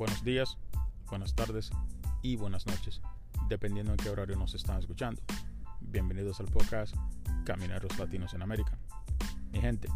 buenos 0.00 0.24
días, 0.24 0.56
buenas 1.10 1.34
tardes 1.34 1.70
y 2.22 2.36
buenas 2.36 2.66
noches, 2.66 3.02
dependiendo 3.50 3.92
en 3.92 3.98
qué 3.98 4.08
horario 4.08 4.34
nos 4.34 4.54
están 4.54 4.78
escuchando. 4.78 5.20
Bienvenidos 5.82 6.40
al 6.40 6.46
podcast 6.46 6.94
Camineros 7.44 7.98
Latinos 7.98 8.32
en 8.32 8.40
América. 8.40 8.78
Mi 9.52 9.60
gente, 9.60 9.88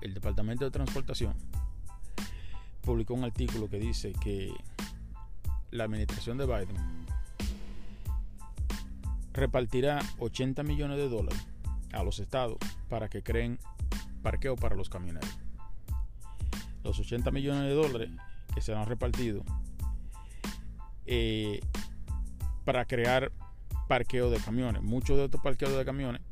el 0.00 0.12
Departamento 0.12 0.64
de 0.64 0.72
Transportación 0.72 1.34
publicó 2.80 3.14
un 3.14 3.22
artículo 3.22 3.70
que 3.70 3.78
dice 3.78 4.12
que 4.12 4.52
la 5.70 5.84
administración 5.84 6.36
de 6.36 6.46
Biden 6.46 7.06
repartirá 9.34 10.00
80 10.18 10.64
millones 10.64 10.96
de 10.96 11.08
dólares 11.08 11.46
a 11.92 12.02
los 12.02 12.18
estados 12.18 12.58
para 12.88 13.08
que 13.08 13.22
creen 13.22 13.60
parqueo 14.24 14.56
para 14.56 14.74
los 14.74 14.90
camioneros. 14.90 15.38
Los 16.82 16.98
80 16.98 17.30
millones 17.30 17.68
de 17.68 17.74
dólares 17.74 18.10
que 18.56 18.62
serán 18.62 18.86
repartidos 18.86 19.44
eh, 21.04 21.60
para 22.64 22.86
crear 22.86 23.30
parqueo 23.86 24.30
de 24.30 24.38
camiones. 24.38 24.82
Muchos 24.82 25.18
de 25.18 25.26
estos 25.26 25.42
parqueos 25.42 25.76
de 25.76 25.84
camiones 25.84 26.22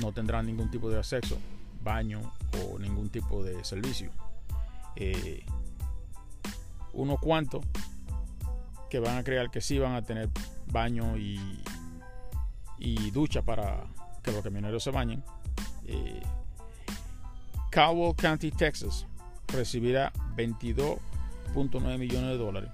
no 0.00 0.12
tendrán 0.12 0.46
ningún 0.46 0.70
tipo 0.70 0.88
de 0.88 0.98
acceso, 0.98 1.36
baño 1.84 2.22
o 2.58 2.78
ningún 2.78 3.10
tipo 3.10 3.44
de 3.44 3.62
servicio. 3.64 4.10
Eh, 4.96 5.44
unos 6.94 7.20
cuantos 7.20 7.62
que 8.88 8.98
van 8.98 9.18
a 9.18 9.22
crear 9.22 9.50
que 9.50 9.60
sí 9.60 9.78
van 9.78 9.92
a 9.92 10.00
tener 10.00 10.30
baño 10.68 11.18
y, 11.18 11.60
ducha 13.12 13.42
para 13.42 13.84
que 14.22 14.32
los 14.32 14.42
camioneros 14.42 14.82
se 14.82 14.90
bañen. 14.90 15.22
Eh, 15.84 16.22
Cowell 17.70 18.16
County, 18.16 18.50
Texas, 18.50 19.06
recibirá 19.48 20.14
22.9 21.54 21.98
millones 21.98 22.30
de 22.30 22.38
dólares 22.38 22.70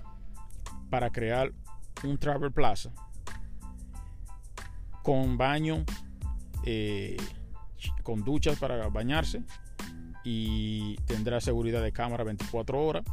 para 0.90 1.10
crear 1.10 1.52
un 2.04 2.18
Travel 2.18 2.52
Plaza 2.52 2.90
con 5.02 5.38
baño, 5.38 5.84
eh, 6.64 7.16
con 8.02 8.24
duchas 8.24 8.58
para 8.58 8.88
bañarse 8.88 9.42
y 10.24 10.96
tendrá 11.06 11.40
seguridad 11.40 11.82
de 11.82 11.92
cámara 11.92 12.24
24 12.24 12.84
horas. 12.84 13.04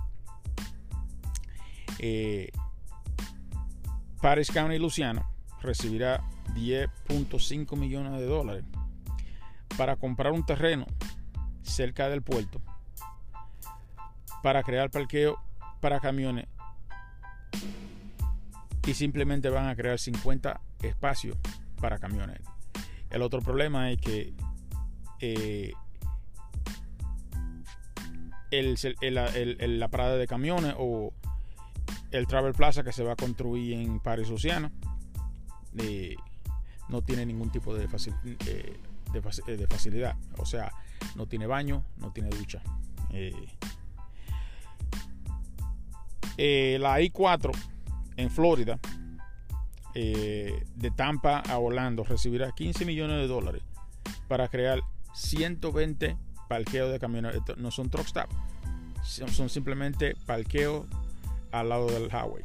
Eh, 2.00 2.52
Paris 4.22 4.52
County, 4.52 4.78
Luciana, 4.78 5.26
recibirá 5.62 6.22
10.5 6.54 7.78
millones 7.78 8.20
de 8.20 8.26
dólares 8.26 8.66
para 9.78 9.96
comprar 9.96 10.34
un 10.34 10.46
terreno 10.46 10.86
cerca 11.64 12.10
del 12.10 12.22
puerto 12.22 12.62
para 14.44 14.64
crear 14.64 14.92
parqueo 14.92 15.40
para 15.86 16.00
camiones 16.00 16.48
y 18.88 18.96
simplemente 18.96 19.52
van 19.52 19.68
a 19.68 19.76
crear 19.76 20.00
50 20.00 20.60
espacios 20.82 21.38
para 21.80 22.00
camiones. 22.00 22.42
El 23.12 23.22
otro 23.22 23.40
problema 23.40 23.92
es 23.92 24.02
que 24.02 24.34
eh, 25.22 25.74
la 28.50 29.88
parada 29.90 30.18
de 30.18 30.26
camiones 30.26 30.74
o 30.76 31.14
el 32.10 32.26
Travel 32.26 32.54
Plaza 32.54 32.84
que 32.84 32.92
se 32.92 33.04
va 33.04 33.12
a 33.14 33.16
construir 33.16 33.74
en 33.74 34.00
Paris, 34.00 34.28
Luciana, 34.28 34.72
eh, 35.78 36.16
no 36.90 37.04
tiene 37.04 37.28
ningún 37.28 37.52
tipo 37.52 37.78
eh, 37.78 37.88
de, 39.14 39.68
facilidad. 39.68 40.16
O 40.40 40.48
sea, 40.48 40.72
no 41.16 41.28
tiene 41.28 41.46
baño, 41.46 41.84
no 41.98 42.12
tiene 42.12 42.30
ducha. 42.30 42.64
La 46.38 47.00
I4 47.00 47.52
en 48.18 48.30
Florida, 48.30 48.80
eh, 49.94 50.64
de 50.76 50.92
Tampa 50.92 51.40
a 51.40 51.58
Orlando, 51.58 52.04
recibirá 52.04 52.52
15 52.52 52.86
millones 52.86 53.18
de 53.18 53.28
dólares 53.28 53.64
para 54.28 54.48
crear 54.48 54.82
120 55.14 56.18
parqueos 56.50 56.92
de 56.92 57.00
camiones. 57.00 57.42
no 57.58 57.72
son 57.72 57.90
truck 57.90 58.06
stop, 58.06 58.30
son, 59.04 59.50
simplemente 59.50 60.16
parqueos 60.26 60.86
al 61.52 61.70
lado 61.70 61.88
del 61.88 62.10
highway 62.10 62.44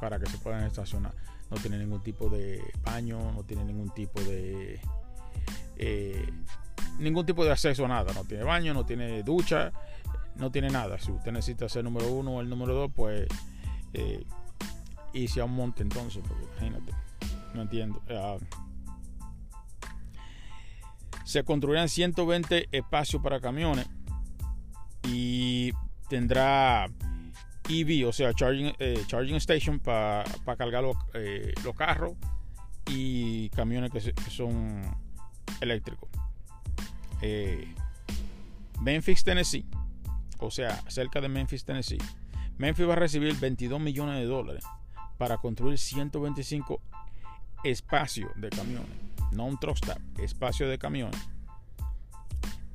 para 0.00 0.18
que 0.18 0.26
se 0.26 0.38
puedan 0.38 0.64
estacionar. 0.64 1.14
No 1.50 1.56
tiene 1.58 1.78
ningún 1.78 2.02
tipo 2.02 2.28
de 2.28 2.62
baño, 2.82 3.32
no 3.32 3.42
tiene 3.44 3.64
ningún 3.64 3.90
tipo 3.90 4.20
de 4.22 4.80
eh, 5.76 6.26
ningún 6.98 7.26
tipo 7.26 7.44
de 7.44 7.52
acceso 7.52 7.84
a 7.84 7.88
nada. 7.88 8.12
No 8.14 8.24
tiene 8.24 8.44
baño, 8.44 8.72
no 8.74 8.86
tiene 8.86 9.22
ducha, 9.22 9.72
no 10.36 10.50
tiene 10.50 10.70
nada. 10.70 10.98
Si 10.98 11.10
usted 11.10 11.32
necesita 11.32 11.68
ser 11.68 11.84
número 11.84 12.08
uno 12.12 12.32
o 12.32 12.40
el 12.40 12.48
número 12.48 12.74
dos, 12.74 12.90
pues 12.94 13.26
eh, 13.92 14.24
y 15.12 15.28
sea 15.28 15.44
un 15.44 15.54
monte 15.54 15.82
entonces, 15.82 16.22
porque 16.26 16.44
imagínate, 16.44 16.92
no 17.54 17.62
entiendo. 17.62 18.02
Ah, 18.10 18.38
se 21.24 21.44
construirán 21.44 21.88
120 21.88 22.68
espacios 22.72 23.22
para 23.22 23.40
camiones 23.40 23.88
y 25.04 25.72
tendrá 26.08 26.88
EV, 27.68 28.08
o 28.08 28.12
sea, 28.12 28.34
charging, 28.34 28.74
eh, 28.78 29.02
charging 29.06 29.36
station 29.36 29.78
para 29.78 30.24
cargar 30.58 30.84
eh, 31.14 31.52
los, 31.64 31.74
carros 31.74 32.12
y 32.86 33.48
camiones 33.50 33.90
que, 33.90 34.00
son 34.30 34.82
eléctricos. 35.60 36.08
Eh, 37.20 37.72
Tennessee, 39.24 39.64
o 40.42 40.50
sea, 40.50 40.76
cerca 40.88 41.20
de 41.20 41.28
Memphis, 41.28 41.64
Tennessee. 41.64 41.98
Memphis 42.58 42.88
va 42.88 42.92
a 42.92 42.96
recibir 42.96 43.34
22 43.36 43.80
millones 43.80 44.16
de 44.16 44.26
dólares 44.26 44.64
para 45.18 45.38
construir 45.38 45.78
125 45.78 46.80
espacios 47.64 48.30
de 48.36 48.50
camiones, 48.50 48.90
no 49.32 49.46
un 49.46 49.58
truck 49.58 49.76
stop, 49.76 49.98
espacio 50.18 50.68
de 50.68 50.78
camiones. 50.78 51.20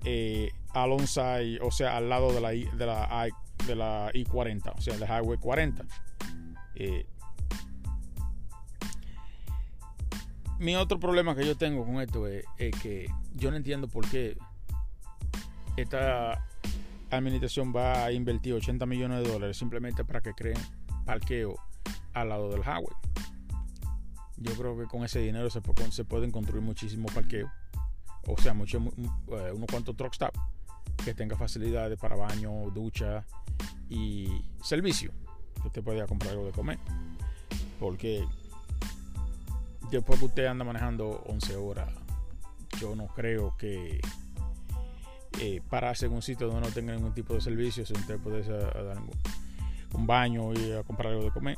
Eh, 0.03 0.51
o 0.73 1.71
sea, 1.71 1.97
al 1.97 2.09
lado 2.09 2.31
de 2.31 2.39
la, 2.39 2.53
I, 2.53 2.65
de 2.65 2.85
la, 2.85 3.27
de 3.65 3.75
la 3.75 4.11
I-40, 4.13 4.73
o 4.77 4.81
sea, 4.81 4.95
de 4.95 5.05
Highway 5.05 5.37
40. 5.37 5.83
Eh, 6.75 7.05
mi 10.59 10.75
otro 10.75 10.99
problema 10.99 11.35
que 11.35 11.45
yo 11.45 11.55
tengo 11.55 11.85
con 11.85 11.99
esto 12.01 12.27
es, 12.27 12.45
que 12.81 13.07
yo 13.35 13.51
no 13.51 13.57
entiendo 13.57 13.87
por 13.87 14.07
qué 14.09 14.37
esta 15.75 16.45
administración 17.09 17.73
va 17.75 18.05
a 18.05 18.11
invertir 18.11 18.53
80 18.53 18.85
millones 18.85 19.23
de 19.23 19.31
dólares 19.31 19.57
simplemente 19.57 20.03
para 20.03 20.21
que 20.21 20.33
creen 20.33 20.57
parqueo 21.05 21.55
al 22.13 22.29
lado 22.29 22.49
del 22.49 22.61
highway. 22.61 22.95
Yo 24.37 24.53
creo 24.53 24.77
que 24.77 24.85
con 24.85 25.03
ese 25.03 25.19
dinero 25.19 25.49
se, 25.49 25.61
se 25.91 26.05
pueden 26.05 26.31
construir 26.31 26.63
muchísimos 26.63 27.11
parqueos. 27.11 27.49
O 28.27 28.39
sea, 28.39 28.53
mucho, 28.53 28.77
eh, 28.77 29.51
unos 29.55 29.67
cuantos 29.67 29.95
truck 29.95 30.13
stop 30.13 30.35
que 31.03 31.13
tenga 31.13 31.37
facilidades 31.37 31.97
para 31.97 32.15
baño, 32.15 32.69
ducha 32.71 33.25
y 33.89 34.27
servicio. 34.61 35.11
Usted 35.65 35.83
pueda 35.83 36.05
comprar 36.05 36.31
algo 36.31 36.45
de 36.45 36.51
comer. 36.51 36.77
Porque 37.79 38.25
después 39.91 40.19
que 40.19 40.25
usted 40.25 40.45
anda 40.45 40.65
manejando 40.65 41.23
11 41.27 41.55
horas, 41.55 41.89
yo 42.79 42.95
no 42.95 43.07
creo 43.07 43.55
que 43.57 44.01
eh, 45.39 45.61
pararse 45.69 46.05
en 46.05 46.13
un 46.13 46.21
sitio 46.21 46.47
donde 46.47 46.67
no 46.67 46.73
tenga 46.73 46.93
ningún 46.93 47.13
tipo 47.13 47.33
de 47.33 47.41
servicio, 47.41 47.85
si 47.85 47.93
usted 47.93 48.19
puede 48.19 48.43
dar 48.43 48.97
un 49.93 50.07
baño 50.07 50.53
y 50.53 50.73
a 50.73 50.83
comprar 50.83 51.13
algo 51.13 51.25
de 51.25 51.31
comer 51.31 51.57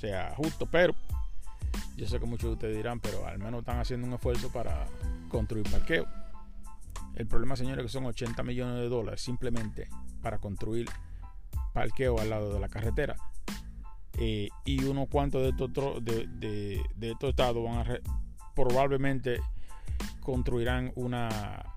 sea 0.00 0.34
justo, 0.36 0.66
pero 0.66 0.94
yo 1.96 2.06
sé 2.06 2.18
que 2.18 2.26
muchos 2.26 2.50
de 2.50 2.52
ustedes 2.54 2.76
dirán, 2.76 3.00
pero 3.00 3.26
al 3.26 3.38
menos 3.38 3.60
están 3.60 3.78
haciendo 3.78 4.06
un 4.06 4.14
esfuerzo 4.14 4.50
para 4.50 4.86
construir 5.28 5.70
parqueo. 5.70 6.06
El 7.14 7.26
problema, 7.26 7.56
señores, 7.56 7.84
que 7.84 7.88
son 7.88 8.04
80 8.04 8.42
millones 8.42 8.76
de 8.76 8.88
dólares 8.88 9.20
simplemente 9.20 9.88
para 10.20 10.38
construir 10.38 10.88
parqueo 11.72 12.18
al 12.18 12.30
lado 12.30 12.52
de 12.52 12.60
la 12.60 12.68
carretera. 12.68 13.16
Eh, 14.18 14.48
y 14.64 14.84
unos 14.84 15.08
cuantos 15.08 15.42
de 15.42 15.48
estos, 15.50 16.04
de, 16.04 16.26
de, 16.96 17.10
estos 17.10 17.30
estados 17.30 17.64
van 17.64 17.78
a 17.78 17.98
probablemente 18.54 19.40
construirán 20.20 20.92
una, 20.94 21.73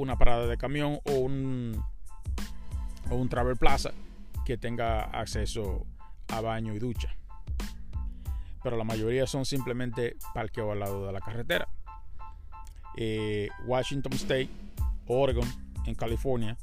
una 0.00 0.16
parada 0.16 0.46
de 0.46 0.56
camión 0.56 0.98
o 1.04 1.12
un, 1.12 1.82
o 3.10 3.14
un 3.14 3.28
travel 3.28 3.56
plaza 3.56 3.90
que 4.44 4.56
tenga 4.56 5.02
acceso 5.02 5.86
a 6.28 6.40
baño 6.40 6.74
y 6.74 6.78
ducha. 6.78 7.14
Pero 8.62 8.76
la 8.76 8.84
mayoría 8.84 9.26
son 9.26 9.44
simplemente 9.44 10.16
parqueo 10.34 10.72
al 10.72 10.80
lado 10.80 11.06
de 11.06 11.12
la 11.12 11.20
carretera. 11.20 11.68
Eh, 12.96 13.48
Washington 13.66 14.12
State, 14.14 14.50
Oregon, 15.06 15.48
en 15.86 15.94
California, 15.94 16.56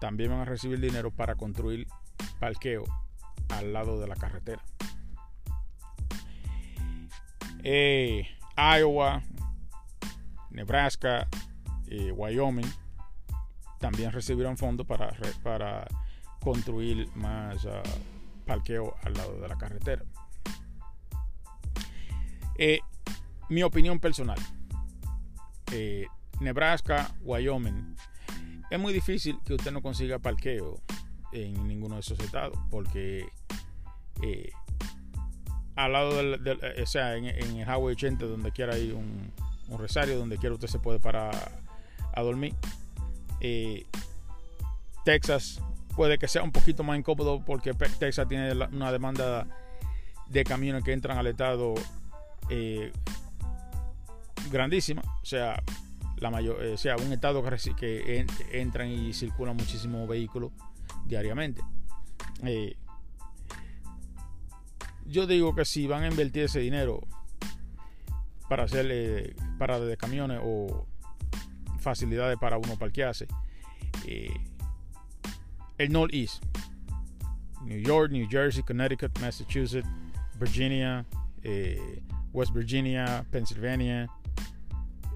también 0.00 0.30
van 0.30 0.40
a 0.40 0.44
recibir 0.44 0.80
dinero 0.80 1.10
para 1.10 1.34
construir 1.34 1.86
parqueo 2.38 2.84
al 3.48 3.72
lado 3.72 3.98
de 4.00 4.08
la 4.08 4.16
carretera. 4.16 4.62
Eh, 7.62 8.28
Iowa, 8.56 9.22
Nebraska, 10.50 11.28
eh, 11.88 12.12
Wyoming 12.12 12.66
también 13.78 14.12
recibirán 14.12 14.56
fondos 14.56 14.86
para, 14.86 15.12
para 15.42 15.86
construir 16.40 17.08
más 17.14 17.64
uh, 17.64 17.82
parqueo 18.46 18.96
al 19.02 19.14
lado 19.14 19.40
de 19.40 19.48
la 19.48 19.56
carretera. 19.56 20.02
Eh, 22.58 22.80
mi 23.48 23.62
opinión 23.62 24.00
personal. 24.00 24.38
Eh, 25.72 26.06
Nebraska, 26.40 27.14
Wyoming. 27.22 27.96
Es 28.70 28.78
muy 28.78 28.92
difícil 28.92 29.38
que 29.44 29.54
usted 29.54 29.72
no 29.72 29.82
consiga 29.82 30.18
parqueo 30.18 30.80
en 31.32 31.66
ninguno 31.66 31.96
de 31.96 32.00
esos 32.00 32.18
estados 32.20 32.58
porque 32.70 33.28
al 35.76 35.92
lado 35.92 36.16
del, 36.16 36.42
del 36.42 36.58
o 36.82 36.86
sea, 36.86 37.16
en, 37.16 37.26
en, 37.26 37.56
el 37.56 37.66
Highway 37.66 37.94
80 37.94 38.26
donde 38.26 38.50
quiera 38.50 38.74
hay 38.74 38.90
un, 38.90 39.32
un 39.68 39.78
rosario 39.78 40.18
donde 40.18 40.38
quiera 40.38 40.54
usted 40.54 40.68
se 40.68 40.78
puede 40.78 40.98
parar 40.98 41.65
a 42.16 42.22
dormir. 42.22 42.54
Eh, 43.40 43.86
Texas 45.04 45.62
puede 45.94 46.18
que 46.18 46.26
sea 46.26 46.42
un 46.42 46.50
poquito 46.50 46.82
más 46.82 46.98
incómodo 46.98 47.44
porque 47.44 47.72
Texas 47.74 48.26
tiene 48.26 48.52
una 48.72 48.90
demanda 48.90 49.46
de 50.28 50.42
camiones 50.42 50.82
que 50.82 50.92
entran 50.92 51.16
al 51.16 51.28
estado 51.28 51.74
eh, 52.50 52.90
grandísima. 54.50 55.02
O 55.22 55.24
sea 55.24 55.62
la 56.16 56.30
mayor 56.30 56.64
eh, 56.64 56.78
sea 56.78 56.96
un 56.96 57.12
estado 57.12 57.44
que, 57.44 57.74
que 57.74 58.18
en, 58.18 58.26
entran 58.50 58.88
y 58.88 59.12
circulan 59.12 59.54
muchísimos 59.54 60.08
vehículos 60.08 60.50
diariamente. 61.04 61.60
Yo 65.08 65.26
digo 65.26 65.54
que 65.54 65.64
si 65.64 65.86
van 65.86 66.02
a 66.02 66.08
invertir 66.08 66.44
ese 66.44 66.58
dinero 66.58 67.00
para 68.48 68.64
hacer 68.64 68.86
eh, 68.90 69.36
paradas 69.58 69.88
de 69.88 69.96
camiones 69.96 70.40
o 70.42 70.86
facilidades 71.86 72.36
para 72.38 72.58
uno 72.58 72.76
parquearse, 72.76 73.28
eh, 74.06 74.34
el 75.78 75.92
Northeast, 75.92 76.44
New 77.62 77.78
York, 77.78 78.10
New 78.10 78.26
Jersey, 78.28 78.64
Connecticut, 78.64 79.16
Massachusetts, 79.20 79.88
Virginia, 80.36 81.06
eh, 81.44 82.02
West 82.32 82.52
Virginia, 82.52 83.24
Pennsylvania, 83.30 84.08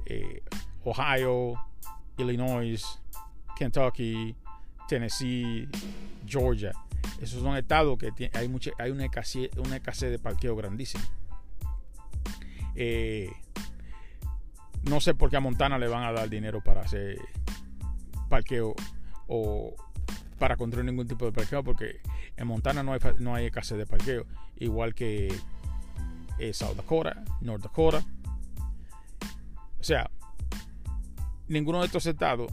eh, 0.06 0.42
Ohio, 0.84 1.54
Illinois, 2.18 3.00
Kentucky, 3.56 4.36
Tennessee, 4.88 5.68
Georgia. 6.24 6.72
Esos 7.20 7.42
son 7.42 7.56
estados 7.56 7.98
que 7.98 8.12
tiene, 8.12 8.30
hay, 8.38 8.48
mucha, 8.48 8.70
hay 8.78 8.92
una, 8.92 9.06
escasez, 9.06 9.50
una 9.56 9.76
escasez 9.76 10.12
de 10.12 10.20
parqueo 10.20 10.54
grandísima. 10.54 11.02
Eh, 12.76 13.28
no 14.82 15.00
sé 15.00 15.14
por 15.14 15.30
qué 15.30 15.36
a 15.36 15.40
Montana 15.40 15.78
le 15.78 15.88
van 15.88 16.04
a 16.04 16.12
dar 16.12 16.28
dinero 16.28 16.62
para 16.62 16.82
hacer 16.82 17.18
parqueo 18.28 18.74
o 19.26 19.74
para 20.38 20.56
construir 20.56 20.86
ningún 20.86 21.06
tipo 21.06 21.26
de 21.26 21.32
parqueo, 21.32 21.62
porque 21.62 22.00
en 22.36 22.46
Montana 22.46 22.82
no 22.82 22.94
hay, 22.94 23.00
no 23.18 23.34
hay 23.34 23.46
escasez 23.46 23.76
de 23.76 23.86
parqueo, 23.86 24.26
igual 24.56 24.94
que 24.94 25.28
eh, 26.38 26.52
South 26.54 26.76
Dakota, 26.76 27.22
North 27.42 27.62
Dakota. 27.62 28.02
O 29.78 29.84
sea, 29.84 30.10
ninguno 31.48 31.80
de 31.80 31.86
estos 31.86 32.06
estados 32.06 32.50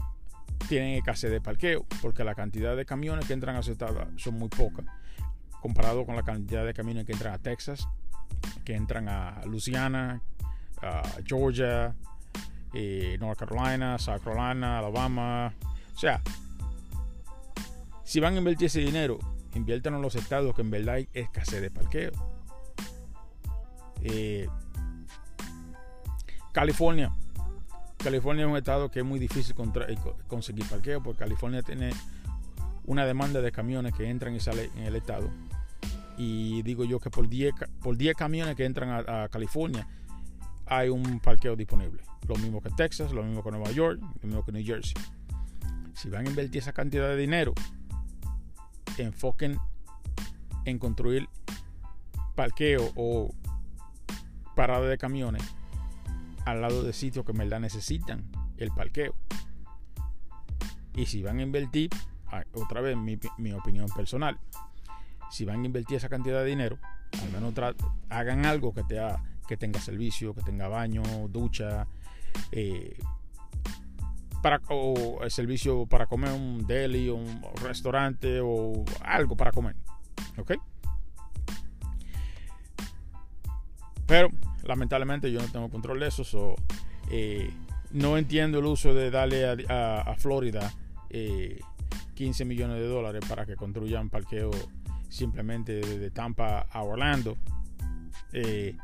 tienen 0.68 0.98
escasez 0.98 1.30
de 1.30 1.40
parqueo, 1.40 1.86
porque 2.02 2.24
la 2.24 2.34
cantidad 2.34 2.76
de 2.76 2.84
camiones 2.84 3.26
que 3.26 3.32
entran 3.32 3.56
a 3.56 3.62
su 3.62 3.72
estado 3.72 4.06
son 4.16 4.34
muy 4.38 4.50
pocas, 4.50 4.84
comparado 5.62 6.04
con 6.04 6.14
la 6.14 6.22
cantidad 6.22 6.66
de 6.66 6.74
camiones 6.74 7.06
que 7.06 7.12
entran 7.12 7.32
a 7.32 7.38
Texas, 7.38 7.88
que 8.64 8.74
entran 8.74 9.08
a 9.08 9.40
Louisiana, 9.46 10.20
a 10.82 11.02
Georgia, 11.24 11.94
eh, 12.74 13.16
North 13.20 13.38
Carolina, 13.38 13.98
South 13.98 14.22
Carolina, 14.22 14.78
Alabama. 14.78 15.52
O 15.94 15.98
sea, 15.98 16.20
si 18.04 18.20
van 18.20 18.34
a 18.34 18.38
invertir 18.38 18.66
ese 18.66 18.80
dinero, 18.80 19.18
inviertan 19.54 19.94
en 19.94 20.02
los 20.02 20.14
estados 20.14 20.54
que 20.54 20.62
en 20.62 20.70
verdad 20.70 20.96
hay 20.96 21.08
escasez 21.12 21.60
de 21.60 21.70
parqueo. 21.70 22.12
Eh, 24.02 24.48
California. 26.52 27.12
California 27.98 28.44
es 28.44 28.50
un 28.50 28.56
estado 28.56 28.90
que 28.90 29.00
es 29.00 29.04
muy 29.04 29.18
difícil 29.18 29.54
contra, 29.54 29.86
conseguir 30.28 30.64
parqueo 30.68 31.02
porque 31.02 31.18
California 31.18 31.62
tiene 31.62 31.90
una 32.84 33.04
demanda 33.04 33.40
de 33.40 33.50
camiones 33.50 33.92
que 33.94 34.08
entran 34.08 34.34
y 34.34 34.40
salen 34.40 34.70
en 34.76 34.84
el 34.84 34.96
estado. 34.96 35.28
Y 36.16 36.62
digo 36.62 36.84
yo 36.84 37.00
que 37.00 37.10
por 37.10 37.28
10, 37.28 37.54
por 37.82 37.96
10 37.96 38.16
camiones 38.16 38.56
que 38.56 38.64
entran 38.64 39.04
a 39.06 39.28
California 39.28 39.86
hay 40.68 40.88
un 40.88 41.20
parqueo 41.20 41.56
disponible. 41.56 42.02
Lo 42.26 42.36
mismo 42.36 42.60
que 42.60 42.70
Texas, 42.70 43.12
lo 43.12 43.22
mismo 43.22 43.42
que 43.42 43.50
Nueva 43.50 43.70
York, 43.70 44.00
lo 44.00 44.28
mismo 44.28 44.44
que 44.44 44.52
New 44.52 44.64
Jersey. 44.64 44.94
Si 45.94 46.08
van 46.10 46.26
a 46.26 46.30
invertir 46.30 46.58
esa 46.58 46.72
cantidad 46.72 47.08
de 47.08 47.16
dinero, 47.16 47.54
enfoquen 48.98 49.58
en 50.64 50.78
construir 50.78 51.28
parqueo 52.34 52.92
o 52.94 53.34
parada 54.54 54.86
de 54.86 54.98
camiones 54.98 55.42
al 56.44 56.60
lado 56.60 56.82
de 56.82 56.92
sitios 56.92 57.24
que 57.24 57.32
en 57.32 57.38
verdad 57.38 57.60
necesitan 57.60 58.24
el 58.56 58.70
parqueo. 58.70 59.14
Y 60.94 61.06
si 61.06 61.22
van 61.22 61.38
a 61.38 61.42
invertir, 61.42 61.90
otra 62.54 62.80
vez 62.80 62.96
mi, 62.96 63.18
mi 63.38 63.52
opinión 63.52 63.86
personal, 63.94 64.38
si 65.30 65.44
van 65.44 65.62
a 65.62 65.66
invertir 65.66 65.96
esa 65.98 66.08
cantidad 66.08 66.40
de 66.40 66.46
dinero, 66.46 66.78
al 67.22 67.30
menos 67.30 67.54
hagan 68.08 68.46
algo 68.46 68.74
que, 68.74 68.82
te 68.84 68.98
ha, 68.98 69.22
que 69.48 69.56
tenga 69.56 69.80
servicio, 69.80 70.34
que 70.34 70.42
tenga 70.42 70.68
baño, 70.68 71.02
ducha, 71.28 71.86
eh, 72.52 72.96
para, 74.42 74.60
o 74.68 75.20
el 75.22 75.30
servicio 75.30 75.86
para 75.86 76.06
comer 76.06 76.32
un 76.32 76.66
deli, 76.66 77.08
un 77.08 77.42
restaurante 77.62 78.40
o 78.40 78.84
algo 79.00 79.36
para 79.36 79.50
comer. 79.50 79.74
¿Ok? 80.36 80.52
Pero 84.06 84.30
lamentablemente 84.64 85.32
yo 85.32 85.40
no 85.40 85.48
tengo 85.48 85.68
control 85.68 86.00
de 86.00 86.08
eso. 86.08 86.24
So, 86.24 86.54
eh, 87.10 87.52
no 87.90 88.16
entiendo 88.16 88.58
el 88.58 88.66
uso 88.66 88.94
de 88.94 89.10
darle 89.10 89.66
a, 89.68 90.14
Florida 90.18 90.72
eh, 91.10 91.60
15 92.14 92.44
millones 92.44 92.78
de 92.78 92.86
dólares 92.86 93.24
para 93.28 93.46
que 93.46 93.56
construyan 93.56 94.10
parqueo 94.10 94.50
simplemente 95.08 95.80
de, 95.80 96.10
Tampa 96.10 96.66
a 96.70 96.82
Orlando. 96.82 97.36
Eh, 98.32 98.76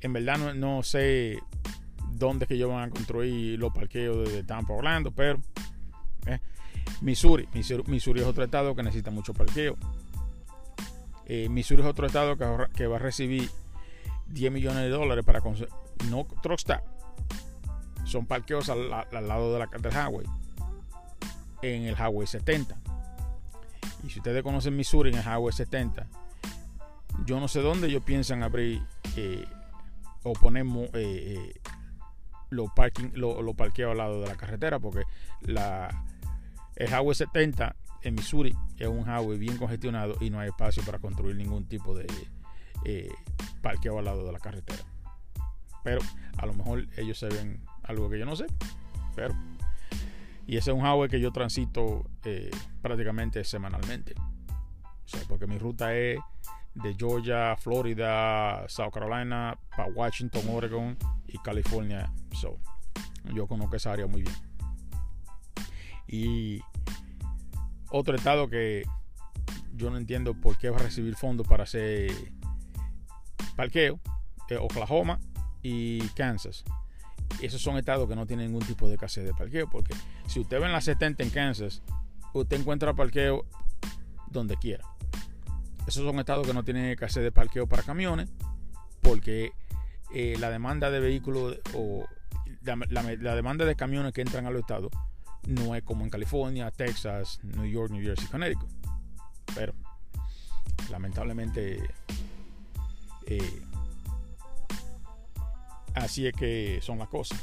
en 0.00 0.12
verdad 0.12 0.38
no, 0.38 0.54
no, 0.54 0.82
sé 0.82 1.38
dónde 2.12 2.46
que 2.46 2.54
ellos 2.54 2.70
van 2.70 2.88
a 2.88 2.90
construir 2.90 3.58
los 3.58 3.72
parqueos 3.72 4.30
de, 4.30 4.42
Tampa 4.44 4.72
Orlando, 4.72 5.10
pero 5.10 5.40
eh, 6.26 6.38
Missouri, 7.00 7.48
Missouri, 7.52 7.84
Missouri, 7.86 8.20
es 8.20 8.26
otro 8.26 8.44
estado 8.44 8.74
que 8.74 8.82
necesita 8.82 9.10
mucho 9.10 9.34
parqueo. 9.34 9.76
Eh, 11.26 11.48
Missouri 11.48 11.82
es 11.82 11.88
otro 11.88 12.06
estado 12.06 12.36
que, 12.74 12.86
va 12.86 12.96
a 12.96 12.98
recibir 12.98 13.50
10 14.28 14.52
millones 14.52 14.82
de 14.82 14.88
dólares 14.88 15.24
para 15.24 15.40
no 16.10 16.26
Truckstop, 16.42 16.80
son 18.04 18.26
parqueos 18.26 18.70
al, 18.70 18.92
al, 18.92 19.28
lado 19.28 19.52
de 19.52 19.58
la, 19.58 19.66
del 19.66 19.92
highway, 19.92 20.26
en 21.62 21.84
el 21.84 21.94
highway 21.94 22.26
70 22.26 22.78
y 24.04 24.10
si 24.10 24.18
ustedes 24.18 24.42
conocen 24.42 24.76
Missouri 24.76 25.10
en 25.10 25.18
el 25.18 25.24
Highway 25.24 25.52
70, 25.52 26.06
yo 27.24 27.40
no 27.40 27.48
sé 27.48 27.60
dónde 27.60 27.88
ellos 27.88 28.02
piensan 28.04 28.42
abrir 28.42 28.82
eh, 29.16 29.44
o 30.30 30.32
poner 30.34 30.66
eh, 30.66 30.90
eh, 30.94 31.60
los 32.50 32.70
parking, 32.72 33.10
lo, 33.14 33.42
lo 33.42 33.54
parqueos 33.54 33.92
al 33.92 33.98
lado 33.98 34.20
de 34.20 34.28
la 34.28 34.36
carretera, 34.36 34.78
porque 34.78 35.02
el 35.46 36.88
Highway 36.88 37.14
70 37.14 37.76
en 38.02 38.14
Missouri 38.14 38.54
es 38.78 38.88
un 38.88 39.00
highway 39.00 39.38
bien 39.38 39.56
congestionado 39.56 40.16
y 40.20 40.30
no 40.30 40.40
hay 40.40 40.48
espacio 40.48 40.82
para 40.84 40.98
construir 40.98 41.36
ningún 41.36 41.66
tipo 41.66 41.94
de 41.94 42.06
eh, 42.84 43.10
parqueo 43.60 43.98
al 43.98 44.04
lado 44.04 44.24
de 44.24 44.32
la 44.32 44.38
carretera. 44.38 44.82
Pero 45.82 46.00
a 46.36 46.46
lo 46.46 46.54
mejor 46.54 46.86
ellos 46.96 47.18
se 47.18 47.28
ven 47.28 47.60
algo 47.82 48.08
que 48.08 48.18
yo 48.18 48.26
no 48.26 48.36
sé. 48.36 48.46
Pero 49.14 49.34
y 50.46 50.56
ese 50.56 50.70
es 50.70 50.76
un 50.76 50.84
highway 50.84 51.10
que 51.10 51.20
yo 51.20 51.30
transito 51.30 52.06
eh, 52.24 52.50
prácticamente 52.80 53.44
semanalmente. 53.44 54.14
O 54.16 55.08
sea, 55.08 55.20
porque 55.28 55.46
mi 55.46 55.58
ruta 55.58 55.94
es 55.94 56.18
de 56.82 56.94
Georgia, 56.94 57.56
Florida, 57.56 58.64
South 58.68 58.90
Carolina, 58.92 59.58
para 59.76 59.90
Washington, 59.90 60.42
Oregon 60.50 60.96
y 61.26 61.38
California. 61.38 62.12
So, 62.32 62.58
yo 63.34 63.46
conozco 63.46 63.76
esa 63.76 63.92
área 63.92 64.06
muy 64.06 64.22
bien. 64.22 64.36
Y 66.06 66.60
otro 67.90 68.16
estado 68.16 68.48
que 68.48 68.84
yo 69.74 69.90
no 69.90 69.96
entiendo 69.96 70.34
por 70.34 70.58
qué 70.58 70.70
va 70.70 70.78
a 70.78 70.82
recibir 70.82 71.14
fondos 71.14 71.46
para 71.46 71.64
hacer 71.64 72.12
parqueo, 73.56 74.00
Oklahoma 74.60 75.20
y 75.62 76.00
Kansas 76.10 76.64
esos 77.40 77.60
son 77.60 77.76
estados 77.76 78.08
que 78.08 78.16
no 78.16 78.26
tienen 78.26 78.46
ningún 78.46 78.66
tipo 78.66 78.88
de 78.88 78.94
escasez 78.94 79.24
de 79.24 79.34
parqueo. 79.34 79.68
Porque 79.68 79.94
si 80.26 80.40
usted 80.40 80.58
ve 80.58 80.66
en 80.66 80.72
la 80.72 80.80
70 80.80 81.22
en 81.22 81.30
Kansas, 81.30 81.82
usted 82.32 82.60
encuentra 82.60 82.94
parqueo 82.94 83.44
donde 84.30 84.56
quiera. 84.56 84.84
Esos 85.88 86.04
son 86.04 86.18
estados 86.18 86.46
que 86.46 86.52
no 86.52 86.64
tienen 86.64 86.84
escasez 86.84 87.22
de 87.22 87.32
parqueo 87.32 87.66
para 87.66 87.82
camiones. 87.82 88.28
Porque 89.00 89.52
eh, 90.12 90.36
la 90.38 90.50
demanda 90.50 90.90
de 90.90 91.00
vehículos 91.00 91.58
o 91.72 92.06
la, 92.62 93.34
demanda 93.34 93.64
de 93.64 93.74
camiones 93.74 94.12
que 94.12 94.20
entran 94.20 94.44
a 94.44 94.50
los 94.50 94.60
estados 94.60 94.92
no 95.46 95.74
es 95.74 95.82
como 95.82 96.04
en 96.04 96.10
California, 96.10 96.70
Texas, 96.70 97.40
New 97.42 97.64
York, 97.64 97.90
New 97.90 98.02
Jersey, 98.02 98.26
Connecticut. 98.28 98.68
Pero 99.54 99.72
lamentablemente 100.90 101.80
eh, 103.24 103.62
así 105.94 106.26
es 106.26 106.34
que 106.34 106.80
son 106.82 106.98
las 106.98 107.08
cosas. 107.08 107.42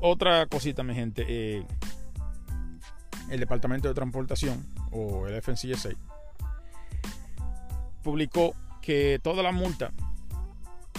Otra 0.00 0.46
cosita, 0.46 0.82
mi 0.82 0.94
gente, 0.94 1.26
eh, 1.28 1.66
el 3.28 3.38
Departamento 3.38 3.88
de 3.88 3.92
Transportación 3.92 4.66
o 4.92 5.26
el 5.26 5.42
FNCSA 5.42 5.90
publicó 8.08 8.56
que 8.80 9.20
toda 9.22 9.42
la 9.42 9.52
multa 9.52 9.92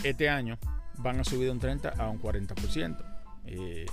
este 0.03 0.29
año 0.29 0.59
van 0.99 1.19
a 1.19 1.23
subir 1.23 1.45
de 1.45 1.51
un 1.51 1.59
30 1.59 1.89
a 1.89 2.07
un 2.07 2.21
40%. 2.21 3.03
Eh, 3.45 3.87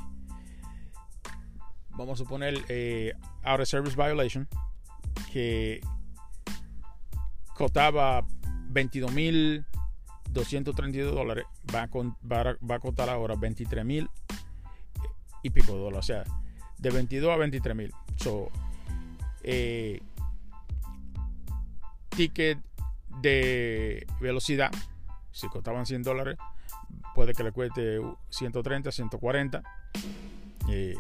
vamos 1.93 2.21
a 2.21 2.25
suponer 2.25 2.63
eh, 2.69 3.15
out 3.43 3.61
of 3.61 3.67
service 3.67 3.97
violation 3.97 4.47
que 5.33 5.81
costaba 7.55 8.23
22.232 8.71 11.13
dólares 11.13 11.47
va 11.75 11.85
a, 11.85 11.89
va 11.89 12.75
a 12.75 12.81
costar 12.81 13.09
ahora 13.09 13.35
23.000 13.35 14.11
y 15.43 15.49
pico 15.49 15.73
de 15.73 15.79
dólares 15.79 16.05
o 16.05 16.09
sea 16.09 16.23
de 16.77 16.91
22 16.91 17.31
a 17.31 17.37
23.000 17.39 17.95
so 18.17 18.51
eh, 19.43 20.03
ticket 22.11 22.59
de 23.21 24.07
velocidad 24.21 24.71
si 25.31 25.49
costaban 25.49 25.87
100 25.87 26.03
dólares 26.03 26.39
puede 27.15 27.33
que 27.33 27.43
le 27.43 27.53
cueste 27.53 28.01
130 28.31 28.93
140 28.93 29.63
eh, 30.69 30.95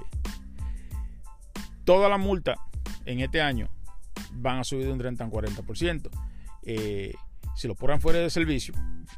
toda 1.84 2.08
la 2.08 2.18
multa 2.18 2.56
en 3.04 3.20
este 3.20 3.40
año 3.40 3.68
van 4.32 4.58
a 4.58 4.64
subir 4.64 4.86
de 4.86 4.92
un 4.92 4.98
30 4.98 5.24
a 5.24 5.26
un 5.26 5.32
40%. 5.32 6.10
Eh, 6.62 7.14
si 7.54 7.68
lo 7.68 7.74
ponen 7.74 8.00
fuera 8.00 8.18
de 8.18 8.28
servicio, 8.28 8.74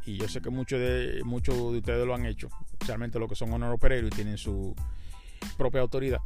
y 0.06 0.16
yo 0.16 0.28
sé 0.28 0.40
que 0.40 0.50
muchos 0.50 0.78
de, 0.78 1.22
muchos 1.24 1.56
de 1.72 1.78
ustedes 1.78 2.06
lo 2.06 2.14
han 2.14 2.24
hecho, 2.24 2.48
especialmente 2.72 3.18
los 3.18 3.28
que 3.28 3.34
son 3.34 3.52
honor 3.52 3.74
opereros 3.74 4.10
y 4.12 4.14
tienen 4.14 4.38
su 4.38 4.76
propia 5.56 5.80
autoridad, 5.80 6.20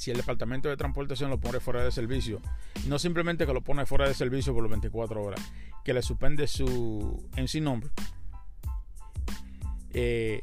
si 0.00 0.10
el 0.10 0.16
departamento 0.16 0.70
de 0.70 0.78
transportación 0.78 1.28
lo 1.28 1.38
pone 1.38 1.60
fuera 1.60 1.84
de 1.84 1.92
servicio, 1.92 2.40
no 2.86 2.98
simplemente 2.98 3.44
que 3.44 3.52
lo 3.52 3.60
pone 3.60 3.84
fuera 3.84 4.08
de 4.08 4.14
servicio 4.14 4.54
por 4.54 4.62
las 4.62 4.70
24 4.70 5.22
horas, 5.22 5.52
que 5.84 5.92
le 5.92 6.00
suspende 6.00 6.46
su 6.46 7.28
MC 7.36 7.60
nombre. 7.60 7.90
Eh, 9.92 10.40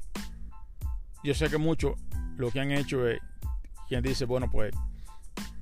yo 1.23 1.33
sé 1.33 1.49
que 1.49 1.57
muchos 1.57 1.95
lo 2.37 2.51
que 2.51 2.59
han 2.59 2.71
hecho 2.71 3.07
es 3.07 3.19
quien 3.89 4.03
dice, 4.03 4.25
bueno, 4.25 4.47
pues 4.51 4.75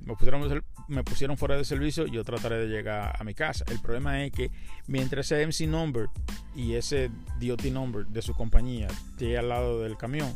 me 0.02 0.14
pusieron, 0.14 0.62
me 0.88 1.02
pusieron 1.02 1.38
fuera 1.38 1.56
de 1.56 1.64
servicio, 1.64 2.06
yo 2.06 2.22
trataré 2.22 2.58
de 2.58 2.66
llegar 2.66 3.16
a 3.18 3.24
mi 3.24 3.32
casa. 3.32 3.64
El 3.68 3.80
problema 3.80 4.22
es 4.22 4.30
que 4.30 4.50
mientras 4.88 5.32
ese 5.32 5.46
MC 5.46 5.66
number 5.66 6.10
y 6.54 6.74
ese 6.74 7.10
DOT 7.40 7.64
number 7.72 8.04
de 8.04 8.20
su 8.20 8.34
compañía 8.34 8.88
esté 8.88 9.38
al 9.38 9.48
lado 9.48 9.80
del 9.80 9.96
camión, 9.96 10.34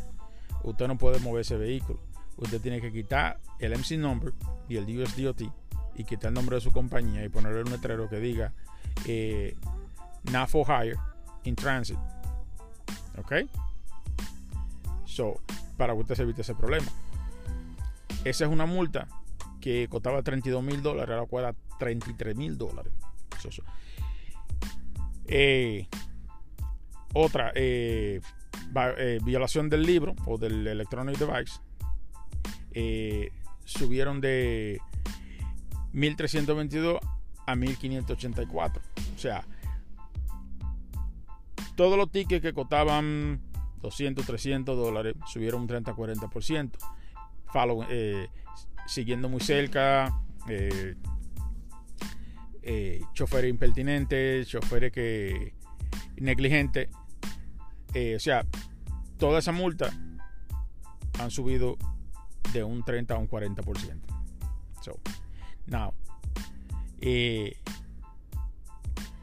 usted 0.64 0.88
no 0.88 0.96
puede 0.96 1.20
mover 1.20 1.42
ese 1.42 1.58
vehículo. 1.58 2.09
Usted 2.40 2.60
tiene 2.60 2.80
que 2.80 2.92
quitar 2.92 3.38
el 3.58 3.72
MC 3.72 3.98
number 3.98 4.32
y 4.68 4.76
el 4.76 4.84
US 4.98 5.16
DOT 5.16 5.42
y 5.94 6.04
quitar 6.04 6.28
el 6.28 6.34
nombre 6.34 6.56
de 6.56 6.60
su 6.60 6.72
compañía 6.72 7.24
y 7.24 7.28
ponerle 7.28 7.62
un 7.62 7.70
letrero 7.70 8.08
que 8.08 8.18
diga 8.18 8.52
eh, 9.06 9.56
not 10.32 10.48
for 10.48 10.66
hire 10.66 10.96
in 11.44 11.54
transit. 11.54 11.98
¿Ok? 13.18 13.32
So, 15.04 15.40
para 15.76 15.92
que 15.94 16.00
usted 16.00 16.14
se 16.14 16.22
evite 16.22 16.42
ese 16.42 16.54
problema. 16.54 16.90
Esa 18.24 18.44
es 18.44 18.50
una 18.50 18.66
multa 18.66 19.08
que 19.60 19.88
costaba 19.88 20.22
32 20.22 20.62
mil 20.62 20.82
dólares, 20.82 21.14
ahora 21.14 21.26
cuesta 21.26 21.54
33 21.78 22.36
mil 22.36 22.56
dólares. 22.56 22.92
Eh, 25.26 25.86
otra, 27.14 27.52
eh, 27.54 28.20
eh, 28.98 29.18
violación 29.22 29.68
del 29.68 29.82
libro 29.82 30.14
o 30.26 30.38
del 30.38 30.66
electronic 30.66 31.18
device. 31.18 31.60
Subieron 33.64 34.20
de 34.20 34.80
1322 35.92 37.00
a 37.46 37.56
1584. 37.56 38.82
O 39.14 39.18
sea, 39.18 39.44
todos 41.76 41.96
los 41.96 42.10
tickets 42.10 42.42
que 42.42 42.52
costaban 42.52 43.40
200, 43.82 44.26
300 44.26 44.76
dólares 44.76 45.14
subieron 45.26 45.62
un 45.62 45.68
30-40% 45.68 46.70
follow, 47.52 47.84
eh, 47.88 48.28
siguiendo 48.86 49.28
muy 49.28 49.40
cerca, 49.40 50.20
eh, 50.48 50.94
eh, 52.62 53.00
choferes 53.14 53.50
impertinentes, 53.50 54.48
choferes 54.48 54.92
que 54.92 55.54
negligentes. 56.16 56.88
o 58.16 58.20
sea, 58.20 58.46
toda 59.18 59.40
esa 59.40 59.52
multa 59.52 59.90
han 61.18 61.30
subido 61.30 61.76
de 62.52 62.64
un 62.64 62.84
30 62.84 63.14
a 63.14 63.18
un 63.18 63.28
40%. 63.28 64.00
So, 64.82 64.98
now, 65.66 65.92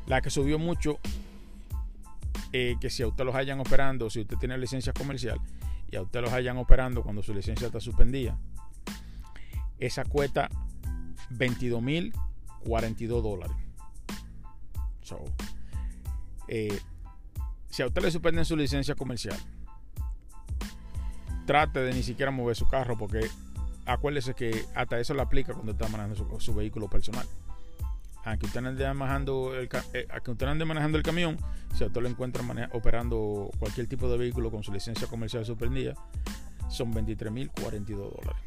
la 0.05 0.21
que 0.21 0.29
subió 0.29 0.59
mucho, 0.59 1.00
que 2.51 2.89
si 2.89 3.03
a 3.03 3.07
usted 3.07 3.25
los 3.25 3.36
hayan 3.36 3.59
operando, 3.59 4.09
si 4.09 4.21
usted 4.21 4.38
tiene 4.38 4.57
licencia 4.57 4.93
comercial, 4.93 5.39
y 5.89 5.95
a 5.95 6.01
usted 6.01 6.21
los 6.21 6.33
hayan 6.33 6.57
operando 6.57 7.03
cuando 7.03 7.24
su 7.24 7.33
licencia 7.33 7.67
está 7.67 7.79
suspendida, 7.79 8.38
esa 9.79 10.03
cuesta 10.05 10.50
22.042 11.31 13.21
dólares. 13.21 13.55
Eh, 16.47 16.79
si 17.69 17.81
a 17.81 17.88
usted 17.88 18.01
le 18.01 18.12
suspenden 18.12 18.45
su 18.45 18.55
licencia 18.55 18.95
comercial, 18.95 19.38
trate 21.48 21.80
de 21.80 21.94
ni 21.96 22.04
siquiera 22.04 22.30
mover 22.30 22.56
su 22.56 22.68
carro 22.68 22.96
porque 22.96 23.27
acuérdese 23.88 24.36
que 24.36 24.66
hasta 24.75 25.00
eso 25.00 25.16
le 25.16 25.24
aplica 25.24 25.54
cuando 25.54 25.72
está 25.72 25.88
manejando 25.88 26.39
su 26.39 26.54
vehículo 26.54 26.88
personal 26.88 27.25
aunque 28.27 28.46
usted 28.46 28.66
ande 28.66 28.94
manejando 28.94 29.56
el, 29.56 29.70
eh, 29.94 30.08
usted 30.27 30.48
ande 30.48 30.66
manejando 30.66 30.98
el 30.98 31.04
camión, 31.04 31.38
si 31.74 31.86
usted 31.86 32.01
lo 32.01 32.10
encuentra 32.10 32.44
operando 32.74 33.50
cualquier 33.58 33.88
tipo 33.88 34.10
de 34.10 34.18
vehículo 34.18 34.51
con 34.51 34.63
su 34.63 34.74
licencia 34.74 35.08
comercial 35.08 35.46
suspendida, 35.46 35.94
son 36.70 36.94
23.042 36.94 37.96
dólares. 37.96 38.42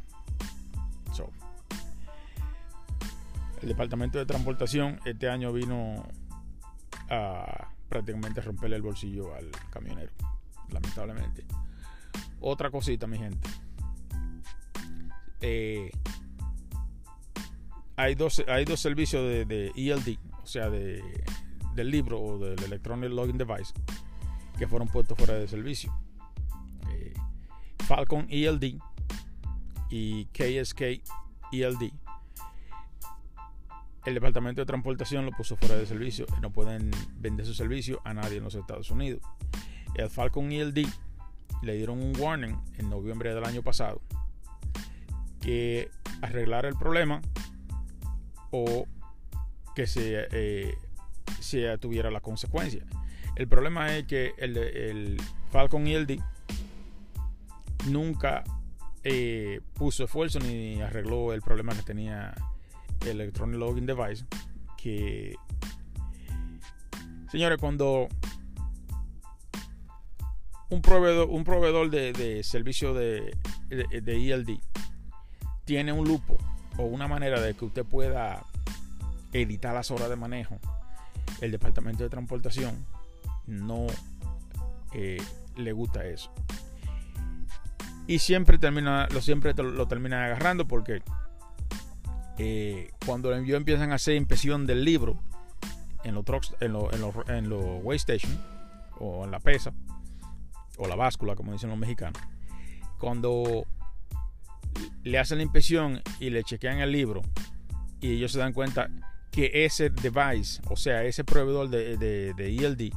el 3.63 3.69
Departamento 3.69 4.19
de 4.19 4.25
Transportación 4.25 5.01
este 5.05 5.29
año 5.29 5.53
vino 5.53 6.07
a 7.11 7.69
prácticamente 7.91 8.41
romperle 8.41 8.77
el 8.77 8.83
bolsillo 8.83 9.35
al 9.35 9.51
camionero, 9.71 10.13
lamentablemente. 10.71 11.45
Otra 12.41 12.71
cosita, 12.71 13.07
mi 13.07 13.19
gente. 13.19 13.49
Eh, 15.43 15.91
hay 17.97 18.15
dos, 18.15 18.43
hay 18.49 18.65
dos 18.65 18.81
servicios 18.81 19.23
de, 19.23 19.73
ELD, 19.77 20.19
o 20.43 20.47
sea, 20.47 20.71
de, 20.71 21.03
del 21.75 21.91
libro 21.91 22.21
o 22.21 22.39
del 22.39 22.63
Electronic 22.63 23.11
Login 23.11 23.37
Device, 23.37 23.75
que 24.59 24.67
fueron 24.67 24.89
puestos 24.89 25.19
fuera 25.19 25.35
de 25.35 25.47
servicio. 25.49 25.95
Eh, 26.91 27.13
Falcon 27.87 28.27
ELD 28.31 28.79
y 29.91 30.25
KSK 30.27 31.03
ELD. 31.53 31.93
El 34.07 34.15
Departamento 34.15 34.63
de 34.63 34.67
Transportación 34.67 35.27
lo 35.27 35.33
puso 35.33 35.57
fuera 35.57 35.77
de 35.77 35.85
servicio 35.85 36.25
no 36.41 36.51
pueden 36.51 36.91
vender 37.19 37.45
su 37.45 37.53
servicio 37.53 38.01
a 38.05 38.15
nadie 38.15 38.39
en 38.39 38.45
los 38.45 38.55
Estados 38.55 38.91
Unidos. 38.91 39.21
El 39.95 40.09
Falcon 40.09 40.51
ELD 40.53 40.87
le 41.63 41.75
dieron 41.75 42.03
un 42.03 42.19
warning 42.19 42.57
en 42.79 42.91
noviembre 42.91 43.35
del 43.35 43.45
año 43.45 43.63
pasado 43.63 44.01
que 45.41 45.91
arreglar 46.23 46.67
el 46.67 46.75
problema 46.77 47.21
o 48.51 48.87
que 49.75 49.87
se, 49.87 50.29
eh, 50.33 50.75
se 51.41 51.77
tuviera 51.79 52.11
la 52.11 52.21
consecuencia. 52.21 52.85
El 53.37 53.49
problema 53.49 53.97
es 53.97 54.07
que 54.07 54.35
el, 54.39 54.57
el 54.57 55.17
Falcon 55.51 55.87
ELD 55.87 56.21
nunca 57.89 58.45
eh, 59.03 59.61
puso 59.75 60.05
esfuerzo 60.05 60.39
ni 60.41 60.81
arregló 60.83 61.33
el 61.33 61.41
problema 61.41 61.75
que 61.75 61.83
tenía 61.83 62.35
el 63.03 63.21
Electronic 63.21 63.59
Login 63.59 63.87
Device. 63.87 64.27
Que, 64.77 65.37
señores, 67.31 67.59
cuando 67.59 68.09
un 70.71 70.83
proveedor, 70.83 71.29
un 71.29 71.45
proveedor 71.45 71.91
de, 71.91 72.43
servicio 72.45 72.95
de, 72.95 73.37
de, 73.69 74.01
de 74.01 74.33
ELD 74.33 74.61
tiene 75.65 75.93
un 75.93 76.07
lupo 76.07 76.37
o 76.79 76.85
una 76.85 77.07
manera 77.07 77.41
de 77.41 77.55
que 77.55 77.65
usted 77.65 77.85
pueda 77.85 78.45
editar 79.33 79.75
las 79.75 79.91
horas 79.91 80.09
de 80.09 80.17
manejo, 80.17 80.59
el 81.41 81.51
departamento 81.51 82.03
de 82.03 82.11
transportación 82.11 82.85
no 83.47 83.87
eh, 84.93 85.23
le 85.57 85.73
gusta 85.73 86.05
eso. 86.05 86.33
Y 88.07 88.19
siempre 88.19 88.59
termina, 88.59 89.09
lo 89.13 89.21
siempre 89.21 89.55
lo 89.55 89.87
terminan 89.87 90.23
agarrando 90.23 90.67
porque 90.67 91.03
eh, 92.39 92.91
cuando 93.07 93.35
ellos 93.35 93.57
empiezan 93.57 93.93
a 93.93 93.97
hacer 93.97 94.17
impresión 94.17 94.67
del 94.67 94.85
libro 94.85 95.21
en 96.03 96.15
los 96.15 96.25
trucks, 96.25 96.55
en 96.61 96.73
los 96.73 96.93
en 96.93 97.35
en 97.35 97.53
Waystation 97.85 98.37
o 98.99 99.25
en 99.25 99.31
la 99.31 99.39
pesa 99.39 99.73
o 100.81 100.89
la 100.89 100.97
báscula, 100.97 101.37
como 101.37 101.53
dicen 101.53 101.69
los 101.69 101.79
mexicanos, 101.79 102.21
cuando 102.99 103.67
le 105.03 105.19
hacen 105.19 105.39
la 105.39 105.45
impresión 105.45 106.03
y 106.19 106.31
le 106.31 106.43
chequean 106.43 106.79
el 106.79 106.93
libro 106.93 107.23
y 108.01 108.13
ellos 108.13 108.33
se 108.33 108.39
dan 108.39 108.53
cuenta 108.53 108.89
que 109.31 109.65
ese 109.65 109.91
device, 109.91 110.61
o 110.69 110.77
sea, 110.77 111.05
ese 111.05 111.23
proveedor 111.23 111.69
de, 111.69 111.97
de, 111.99 112.57
ELD, 112.57 112.81
e 112.81 112.93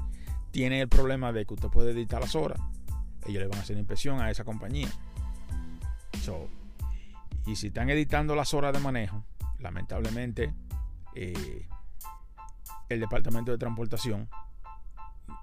tiene 0.51 0.81
el 0.81 0.87
problema 0.87 1.31
de 1.31 1.45
que 1.45 1.53
usted 1.53 1.67
puede 1.67 1.91
editar 1.91 2.21
las 2.21 2.35
horas. 2.35 2.59
Ellos 3.25 3.41
le 3.41 3.47
van 3.47 3.59
a 3.59 3.61
hacer 3.61 3.77
impresión 3.77 4.21
a 4.21 4.31
esa 4.31 4.43
compañía. 4.43 4.89
y 7.45 7.55
si 7.55 7.67
están 7.67 7.89
editando 7.89 8.35
las 8.35 8.53
horas 8.53 8.73
de 8.73 8.79
manejo, 8.79 9.25
lamentablemente 9.59 10.53
eh, 11.15 11.67
el 12.89 12.99
departamento 12.99 13.51
de 13.51 13.57
transportación 13.57 14.29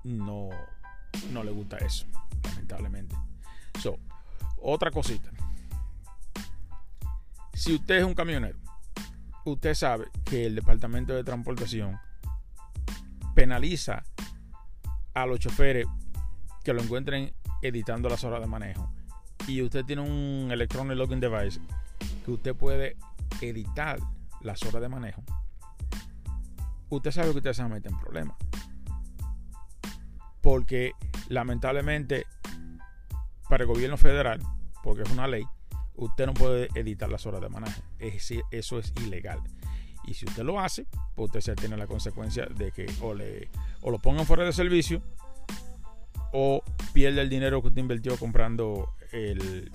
no, 0.05 0.49
no 1.33 1.45
le 1.45 1.51
gusta 1.51 1.77
eso, 1.79 2.07
lamentablemente. 2.45 3.17
Otra 4.63 4.91
cosita. 4.91 5.31
Si 7.55 7.75
usted 7.75 7.97
es 7.97 8.05
un 8.05 8.15
camionero, 8.15 8.59
usted 9.45 9.75
sabe 9.75 10.09
que 10.25 10.47
el 10.47 10.55
departamento 10.55 11.15
de 11.15 11.25
transportación 11.25 11.99
penaliza 13.35 14.03
a 15.15 15.25
los 15.25 15.41
choferes 15.41 15.87
que 16.63 16.75
lo 16.75 16.83
encuentren 16.83 17.33
editando 17.63 18.11
las 18.11 18.23
horas 18.23 18.41
de 18.41 18.47
manejo. 18.47 18.93
Y 19.47 19.63
usted 19.63 19.85
tiene 19.85 20.03
un 20.03 20.51
electronic 20.51 20.97
login 20.97 21.21
device 21.21 21.59
que 22.25 22.31
usted 22.31 22.55
puede 22.55 22.97
editar 23.41 23.99
las 24.43 24.63
horas 24.63 24.83
de 24.83 24.89
manejo. 24.91 25.23
Usted 26.91 27.11
sabe 27.13 27.31
que 27.33 27.39
usted 27.39 27.53
se 27.55 27.65
mete 27.65 27.89
en 27.89 27.99
problemas. 27.99 28.37
Porque 30.43 30.93
lamentablemente 31.29 32.27
para 33.49 33.65
el 33.65 33.69
gobierno 33.69 33.97
federal, 33.97 34.41
porque 34.83 35.03
es 35.03 35.11
una 35.11 35.27
ley, 35.27 35.45
usted 35.97 36.27
no 36.27 36.35
puede 36.35 36.69
editar 36.75 37.11
las 37.11 37.27
horas 37.27 37.41
de 37.41 37.49
manejo. 37.49 37.83
Eso 37.99 38.79
es 38.79 38.93
ilegal. 39.05 39.41
Y 40.05 40.15
si 40.15 40.25
usted 40.25 40.45
lo 40.45 40.59
hace, 40.59 40.87
pues 41.15 41.27
usted 41.27 41.41
se 41.41 41.55
tiene 41.55 41.77
la 41.77 41.87
consecuencia 41.87 42.47
de 42.47 42.73
que 42.73 42.87
o, 43.03 43.13
le, 43.13 43.49
o 43.83 43.91
lo 43.91 43.99
pongan 43.99 44.25
fuera 44.25 44.45
de 44.45 44.53
servicio 44.53 45.03
o 46.33 46.63
pierde 46.93 47.21
el 47.21 47.29
dinero 47.29 47.61
que 47.61 47.69
usted 47.69 47.81
invirtió 47.81 48.17
comprando 48.17 48.95
el... 49.13 49.71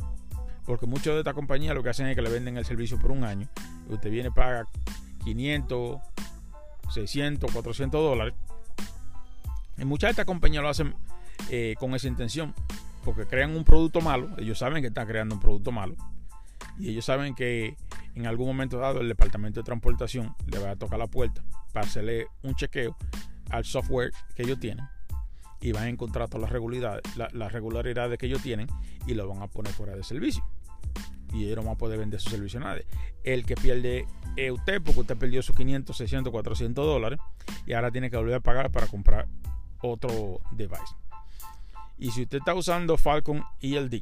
Porque 0.65 0.87
muchos 0.87 1.13
de 1.13 1.19
estas 1.19 1.35
compañías 1.35 1.75
lo 1.75 1.83
que 1.83 1.89
hacen 1.89 2.07
es 2.07 2.15
que 2.15 2.21
le 2.23 2.29
venden 2.29 2.57
el 2.57 2.65
servicio 2.65 2.97
por 2.97 3.11
un 3.11 3.23
año. 3.23 3.47
usted 3.89 4.09
viene 4.09 4.31
paga 4.31 4.67
500, 5.23 5.99
600, 6.89 7.51
400 7.51 8.01
dólares. 8.01 8.33
Y 9.77 9.85
muchas 9.85 10.09
de 10.09 10.11
estas 10.11 10.25
compañías 10.25 10.63
lo 10.63 10.69
hacen 10.69 10.95
eh, 11.49 11.75
con 11.79 11.93
esa 11.95 12.07
intención. 12.07 12.53
Porque 13.03 13.25
crean 13.25 13.55
un 13.55 13.63
producto 13.63 14.01
malo. 14.01 14.29
Ellos 14.37 14.57
saben 14.57 14.81
que 14.81 14.87
están 14.87 15.07
creando 15.07 15.35
un 15.35 15.41
producto 15.41 15.71
malo 15.71 15.95
y 16.79 16.89
ellos 16.89 17.05
saben 17.05 17.35
que 17.35 17.77
en 18.15 18.27
algún 18.27 18.47
momento 18.47 18.77
dado 18.77 19.01
el 19.01 19.07
departamento 19.07 19.59
de 19.59 19.63
transportación 19.63 20.35
le 20.47 20.59
va 20.59 20.71
a 20.71 20.75
tocar 20.75 20.99
la 20.99 21.07
puerta 21.07 21.43
para 21.73 21.85
hacerle 21.85 22.27
un 22.43 22.55
chequeo 22.55 22.95
al 23.49 23.65
software 23.65 24.11
que 24.35 24.43
ellos 24.43 24.59
tienen 24.59 24.85
y 25.61 25.71
van 25.71 25.83
a 25.83 25.89
encontrar 25.89 26.27
todas 26.27 26.43
las 26.43 26.51
regularidades, 26.51 27.01
regularidades 27.51 28.17
que 28.17 28.27
ellos 28.27 28.41
tienen 28.41 28.67
y 29.07 29.13
lo 29.13 29.27
van 29.27 29.41
a 29.41 29.47
poner 29.47 29.73
fuera 29.73 29.95
de 29.95 30.03
servicio. 30.03 30.45
Y 31.33 31.45
ellos 31.45 31.57
no 31.57 31.63
van 31.63 31.73
a 31.73 31.77
poder 31.77 31.99
vender 31.99 32.19
su 32.19 32.29
servicio 32.29 32.59
a 32.59 32.63
nadie. 32.63 32.85
El 33.23 33.45
que 33.45 33.55
pierde 33.55 34.05
es 34.35 34.51
usted 34.51 34.81
porque 34.81 35.01
usted 35.01 35.17
perdió 35.17 35.41
sus 35.41 35.55
500, 35.55 35.95
600, 35.95 36.31
400 36.31 36.85
dólares 36.85 37.19
y 37.65 37.73
ahora 37.73 37.91
tiene 37.91 38.09
que 38.09 38.17
volver 38.17 38.35
a 38.35 38.39
pagar 38.41 38.71
para 38.71 38.87
comprar 38.87 39.27
otro 39.91 40.41
device. 40.51 40.95
Y 41.97 42.11
si 42.11 42.23
usted 42.23 42.39
está 42.39 42.53
usando 42.53 42.97
Falcon 42.97 43.43
ELD, 43.61 44.01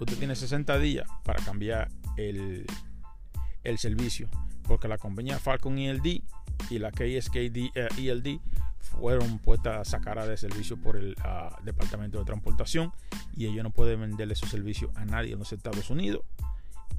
usted 0.00 0.18
tiene 0.18 0.34
60 0.34 0.78
días 0.78 1.06
para 1.24 1.42
cambiar 1.44 1.88
el, 2.16 2.66
el 3.64 3.78
servicio. 3.78 4.28
Porque 4.64 4.88
la 4.88 4.98
compañía 4.98 5.38
Falcon 5.38 5.78
ELD 5.78 6.22
y 6.70 6.78
la 6.78 6.90
KSKD 6.90 7.76
ELD 7.98 8.26
eh, 8.26 8.30
e 8.34 8.40
fueron 8.80 9.38
puestas 9.38 9.78
a 9.78 9.84
sacar 9.84 10.26
de 10.26 10.36
servicio 10.36 10.76
por 10.76 10.96
el 10.96 11.14
ah, 11.22 11.58
Departamento 11.62 12.18
de 12.18 12.24
Transportación 12.24 12.92
y 13.34 13.46
ellos 13.46 13.62
no 13.62 13.70
pueden 13.70 14.00
venderle 14.00 14.34
su 14.34 14.46
servicio 14.46 14.90
a 14.94 15.04
nadie 15.04 15.32
en 15.32 15.38
los 15.38 15.52
Estados 15.52 15.88
Unidos 15.90 16.22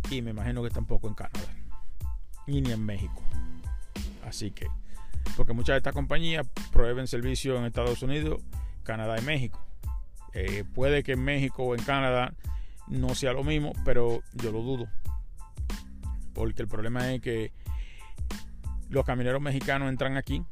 y 0.09 0.21
me 0.21 0.31
imagino 0.31 0.63
que 0.63 0.69
tampoco 0.69 1.07
en 1.07 1.13
Canadá 1.13 1.53
ni 2.47 2.71
en 2.71 2.85
México. 2.85 3.21
Así 4.25 4.51
que, 4.51 4.67
porque 5.35 5.53
muchas 5.53 5.75
de 5.75 5.77
estas 5.77 5.93
compañías 5.93 6.47
prueben 6.71 7.07
servicio 7.07 7.57
en 7.57 7.65
Estados 7.65 8.01
Unidos, 8.03 8.41
Canadá 8.83 9.17
y 9.19 9.21
México. 9.23 9.59
Eh, 10.33 10.63
puede 10.73 11.03
que 11.03 11.13
en 11.13 11.23
México 11.23 11.63
o 11.63 11.75
en 11.75 11.83
Canadá 11.83 12.33
no 12.87 13.15
sea 13.15 13.33
lo 13.33 13.43
mismo, 13.43 13.73
pero 13.85 14.21
yo 14.33 14.51
lo 14.51 14.61
dudo. 14.61 14.87
Porque 16.33 16.61
el 16.61 16.67
problema 16.67 17.13
es 17.13 17.21
que 17.21 17.51
los 18.89 19.05
camioneros 19.05 19.41
mexicanos 19.41 19.89
entran 19.89 20.17
aquí, 20.17 20.43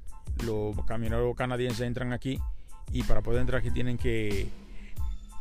los 0.45 0.75
camioneros 0.85 1.35
canadienses 1.35 1.81
entran 1.81 2.13
aquí 2.13 2.39
y 2.91 3.03
para 3.03 3.21
poder 3.21 3.41
entrar 3.41 3.59
aquí 3.59 3.71
tienen 3.71 3.97
que 3.97 4.47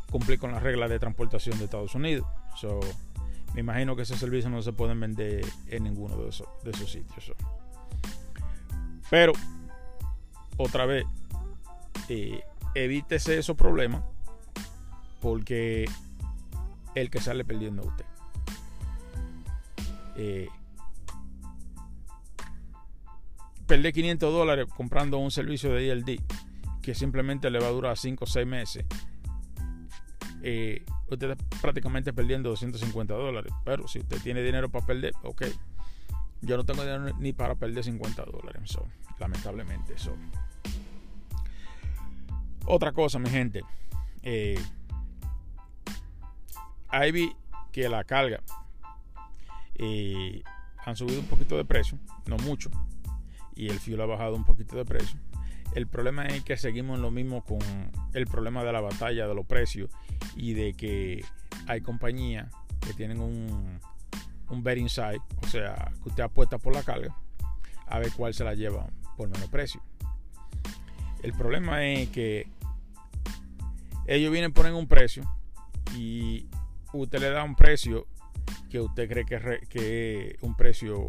cumplir 0.09 0.39
con 0.39 0.51
las 0.51 0.61
reglas 0.61 0.89
de 0.89 0.99
transportación 0.99 1.57
de 1.57 1.65
Estados 1.65 1.95
Unidos. 1.95 2.27
So, 2.55 2.79
me 3.53 3.61
imagino 3.61 3.95
que 3.95 4.03
ese 4.03 4.17
servicio 4.17 4.49
no 4.49 4.61
se 4.61 4.73
pueden 4.73 4.99
vender 4.99 5.45
en 5.67 5.83
ninguno 5.83 6.27
esos, 6.27 6.47
de 6.63 6.71
esos 6.71 6.91
sitios. 6.91 7.31
Pero, 9.11 9.33
otra 10.57 10.85
vez, 10.85 11.05
eh, 12.07 12.41
evítese 12.73 13.37
esos 13.37 13.57
problemas 13.57 14.03
porque 15.19 15.85
el 16.95 17.09
que 17.11 17.19
sale 17.19 17.43
perdiendo 17.43 17.83
a 17.83 17.85
usted. 17.85 18.05
Eh, 20.15 20.47
perder 23.67 23.93
500 23.93 24.33
dólares 24.33 24.67
comprando 24.75 25.17
un 25.17 25.29
servicio 25.29 25.73
de 25.73 25.87
ILD 25.87 26.21
que 26.81 26.95
simplemente 26.95 27.49
le 27.49 27.59
va 27.59 27.67
a 27.67 27.71
durar 27.71 27.97
5 27.97 28.23
o 28.23 28.27
6 28.27 28.47
meses. 28.47 28.85
Eh, 30.41 30.83
usted 31.09 31.31
está 31.31 31.59
prácticamente 31.61 32.13
perdiendo 32.13 32.49
250 32.49 33.13
dólares. 33.13 33.53
Pero 33.65 33.87
si 33.87 33.99
usted 33.99 34.21
tiene 34.21 34.41
dinero 34.41 34.69
para 34.69 34.85
perder, 34.85 35.13
ok. 35.23 35.43
Yo 36.41 36.57
no 36.57 36.65
tengo 36.65 36.81
dinero 36.81 37.15
ni 37.19 37.33
para 37.33 37.55
perder 37.55 37.83
50 37.83 38.25
dólares. 38.25 38.77
lamentablemente, 39.19 39.93
eso. 39.93 40.15
Otra 42.65 42.91
cosa, 42.91 43.19
mi 43.19 43.29
gente. 43.29 43.61
Eh, 44.23 44.59
ahí 46.89 47.11
vi 47.11 47.35
que 47.71 47.89
la 47.89 48.03
carga 48.03 48.41
eh, 49.75 50.43
han 50.85 50.95
subido 50.95 51.19
un 51.19 51.27
poquito 51.27 51.57
de 51.57 51.65
precio, 51.65 51.97
no 52.25 52.37
mucho, 52.37 52.69
y 53.55 53.69
el 53.69 53.79
fuel 53.79 54.01
ha 54.01 54.05
bajado 54.05 54.35
un 54.35 54.45
poquito 54.45 54.75
de 54.75 54.85
precio. 54.85 55.19
El 55.73 55.87
problema 55.87 56.25
es 56.25 56.43
que 56.43 56.57
seguimos 56.57 56.99
lo 56.99 57.11
mismo 57.11 57.43
con 57.45 57.59
el 58.13 58.27
problema 58.27 58.63
de 58.63 58.73
la 58.73 58.81
batalla 58.81 59.27
de 59.27 59.33
los 59.33 59.45
precios 59.45 59.89
y 60.35 60.53
de 60.53 60.73
que 60.73 61.23
hay 61.67 61.81
compañías 61.81 62.51
que 62.85 62.93
tienen 62.93 63.21
un, 63.21 63.79
un 64.51 64.63
betting 64.63 64.89
side, 64.89 65.21
o 65.41 65.47
sea, 65.47 65.91
que 66.03 66.09
usted 66.09 66.23
apuesta 66.23 66.57
por 66.57 66.73
la 66.73 66.83
carga 66.83 67.15
a 67.87 67.99
ver 67.99 68.11
cuál 68.15 68.33
se 68.33 68.43
la 68.43 68.53
lleva 68.53 68.87
por 69.17 69.29
menos 69.29 69.49
precio. 69.49 69.81
El 71.23 71.33
problema 71.33 71.85
es 71.85 72.09
que 72.09 72.47
ellos 74.07 74.31
vienen 74.31 74.53
ponen 74.53 74.73
un 74.73 74.87
precio 74.87 75.23
y 75.95 76.47
usted 76.93 77.19
le 77.19 77.29
da 77.29 77.43
un 77.43 77.55
precio 77.55 78.07
que 78.69 78.79
usted 78.79 79.09
cree 79.09 79.25
que, 79.25 80.35
es 80.35 80.43
un 80.43 80.55
precio 80.55 81.05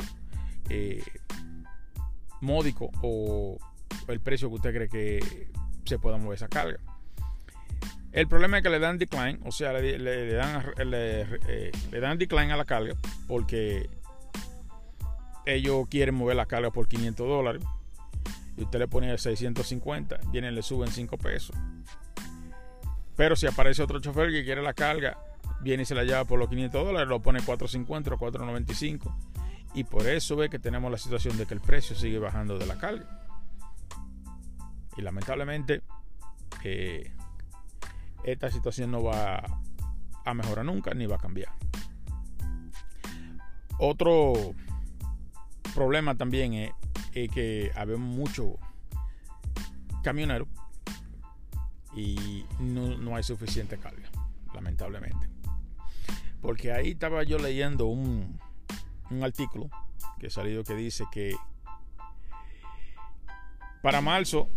eh, 0.68 1.02
módico 2.40 2.90
o 3.02 3.58
el 4.08 4.20
precio 4.20 4.48
que 4.48 4.54
usted 4.56 4.74
cree 4.74 4.88
que 4.88 5.50
se 5.84 5.98
pueda 5.98 6.16
mover 6.18 6.36
esa 6.36 6.48
carga. 6.48 6.78
El 8.12 8.28
problema 8.28 8.58
es 8.58 8.62
que 8.62 8.68
le 8.68 8.78
dan 8.78 8.98
decline, 8.98 9.38
o 9.44 9.52
sea, 9.52 9.72
le, 9.72 10.32
dan, 10.34 10.62
eh, 10.78 11.72
le, 11.90 12.00
dan 12.00 12.18
decline 12.18 12.52
a 12.52 12.56
la 12.58 12.66
carga 12.66 12.94
porque 13.26 13.88
ellos 15.46 15.88
quieren 15.88 16.14
mover 16.14 16.36
la 16.36 16.44
carga 16.44 16.70
por 16.70 16.88
500 16.88 17.26
dólares 17.26 17.62
y 18.58 18.64
usted 18.64 18.78
le 18.78 18.86
pone 18.86 19.16
650, 19.16 20.20
vienen 20.30 20.54
le 20.54 20.62
suben 20.62 20.90
5 20.90 21.16
pesos. 21.16 21.56
Pero 23.16 23.34
si 23.34 23.46
aparece 23.46 23.82
otro 23.82 23.98
chofer 23.98 24.30
que 24.30 24.44
quiere 24.44 24.62
la 24.62 24.74
carga 24.74 25.18
viene 25.62 25.84
y 25.84 25.86
se 25.86 25.94
la 25.94 26.04
lleva 26.04 26.24
por 26.24 26.38
los 26.38 26.48
500 26.48 26.84
dólares, 26.84 27.08
lo 27.08 27.20
pone 27.22 27.40
450 27.40 28.14
o 28.14 28.18
495. 28.18 29.16
Y 29.74 29.84
por 29.84 30.06
eso 30.06 30.36
ve 30.36 30.50
que 30.50 30.58
tenemos 30.58 30.90
la 30.90 30.98
situación 30.98 31.38
de 31.38 31.46
que 31.46 31.54
el 31.54 31.60
precio 31.60 31.96
sigue 31.96 32.18
bajando 32.18 32.58
de 32.58 32.66
la 32.66 32.76
carga. 32.76 33.06
Y 34.98 35.02
lamentablemente 35.02 35.82
eh, 36.64 37.10
esta 38.24 38.50
situación 38.50 38.90
no 38.90 39.02
va 39.02 39.42
a 40.24 40.34
mejorar 40.34 40.64
nunca 40.64 40.94
ni 40.94 41.06
va 41.06 41.16
a 41.16 41.18
cambiar. 41.18 41.52
Otro 43.78 44.54
problema 45.74 46.14
también 46.14 46.54
es, 46.54 46.70
que 47.30 47.70
habemos 47.74 48.08
muchos 48.08 48.54
camioneros 50.02 50.48
y 51.94 52.44
no, 52.60 53.16
hay 53.16 53.22
suficiente 53.22 53.78
carga, 53.78 54.08
lamentablemente. 54.54 55.28
Porque 56.40 56.72
ahí 56.72 56.92
estaba 56.92 57.22
yo 57.24 57.38
leyendo 57.38 57.86
un, 57.86 58.38
un 59.10 59.22
artículo 59.24 59.68
que 60.18 60.28
ha 60.28 60.30
salido 60.30 60.64
que 60.64 60.74
dice 60.74 61.04
que 61.10 61.36
para 63.82 64.00
marzo 64.00 64.48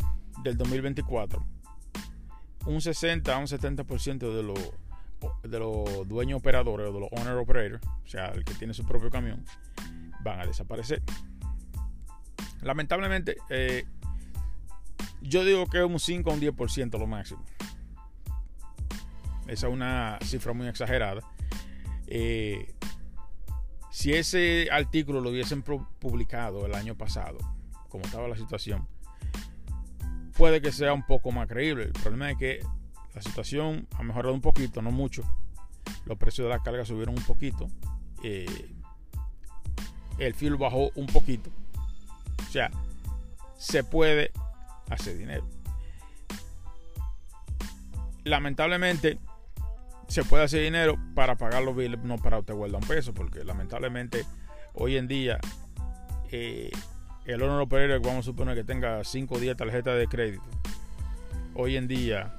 del 0.43 0.56
2024, 0.56 1.43
un 2.65 2.82
60 2.82 3.34
a 3.34 3.38
un 3.38 3.45
70% 3.47 4.36
de 4.36 4.43
los 4.43 4.60
de 5.43 6.06
dueños 6.06 6.39
operadores 6.39 6.89
o 6.89 6.93
de 6.93 6.99
los 6.99 7.10
owner 7.12 7.38
operators, 7.38 7.86
o 7.86 8.08
sea, 8.08 8.28
el 8.28 8.43
que 8.43 8.54
tiene 8.54 8.73
su 8.73 8.86
propio 8.86 9.10
camión, 9.10 9.43
van 10.23 10.41
a 10.41 10.45
desaparecer. 10.45 11.01
Lamentablemente, 12.62 13.38
eh, 13.49 13.86
yo 15.21 15.43
digo 15.43 15.67
que 15.67 15.80
es 15.80 15.86
un 15.86 15.99
5 15.99 16.30
o 16.30 16.34
un 16.34 16.41
10% 16.41 16.99
lo 16.99 17.08
máximo. 17.08 17.43
Esa 19.47 19.67
es 19.67 19.73
una 19.73 20.17
cifra 20.23 20.54
muy 20.54 20.67
exagerada. 20.67 21.21
Eh, 22.08 22.73
si 23.91 24.13
ese 24.13 24.67
artículo 24.71 25.21
lo 25.21 25.30
hubiesen 25.30 25.62
publicado 25.63 26.65
el 26.65 26.75
año 26.75 26.95
pasado, 26.95 27.38
como 27.89 28.06
estaba 28.06 28.28
la 28.28 28.36
situación, 28.36 28.88
puede 30.38 30.62
que 30.62 30.71
sea 30.71 30.93
un 30.93 31.06
poco 31.06 31.32
más 31.32 31.48
creíble. 31.48 31.86
El 31.86 31.93
problema 31.93 32.32
es 32.32 32.38
que 32.38 32.60
la 33.13 33.21
situación 33.21 33.88
ha 33.98 34.04
mejorado 34.04 34.34
un 34.34 34.41
poquito, 34.41 34.82
no 34.82 34.91
mucho. 34.91 35.24
Los 36.06 36.17
precios 36.17 36.45
de 36.45 36.50
la 36.50 36.62
carga 36.62 36.86
subieron 36.86 37.17
un 37.17 37.24
poquito. 37.24 37.67
Eh, 38.24 38.71
el 40.17 40.34
fuel 40.34 40.58
bajó 40.58 40.91
un 40.95 41.08
poquito. 41.08 41.50
O 42.48 42.52
sea, 42.52 42.71
se 43.58 43.84
puede 43.84 44.32
hacer 44.89 45.17
dinero. 45.17 45.48
Lamentablemente, 48.24 49.19
se 50.08 50.24
puede 50.24 50.43
hacer 50.43 50.63
dinero 50.63 50.98
para 51.13 51.36
pagar 51.36 51.63
los 51.63 51.76
billes, 51.76 52.00
no 52.04 52.17
para 52.17 52.39
usted 52.39 52.54
guardar 52.54 52.82
un 52.82 52.88
peso, 52.88 53.13
porque 53.13 53.43
lamentablemente 53.43 54.26
hoy 54.74 54.98
en 54.98 55.08
día 55.08 55.39
eh, 56.32 56.71
el 57.26 57.42
honor 57.42 57.62
operario, 57.62 58.00
vamos 58.02 58.20
a 58.20 58.32
suponer 58.32 58.56
que 58.56 58.64
tenga 58.64 59.04
5 59.04 59.36
o 59.36 59.40
10 59.40 59.58
tarjetas 59.58 59.98
de 59.98 60.08
crédito, 60.08 60.46
hoy 61.56 61.76
en 61.76 61.88
día, 61.88 62.34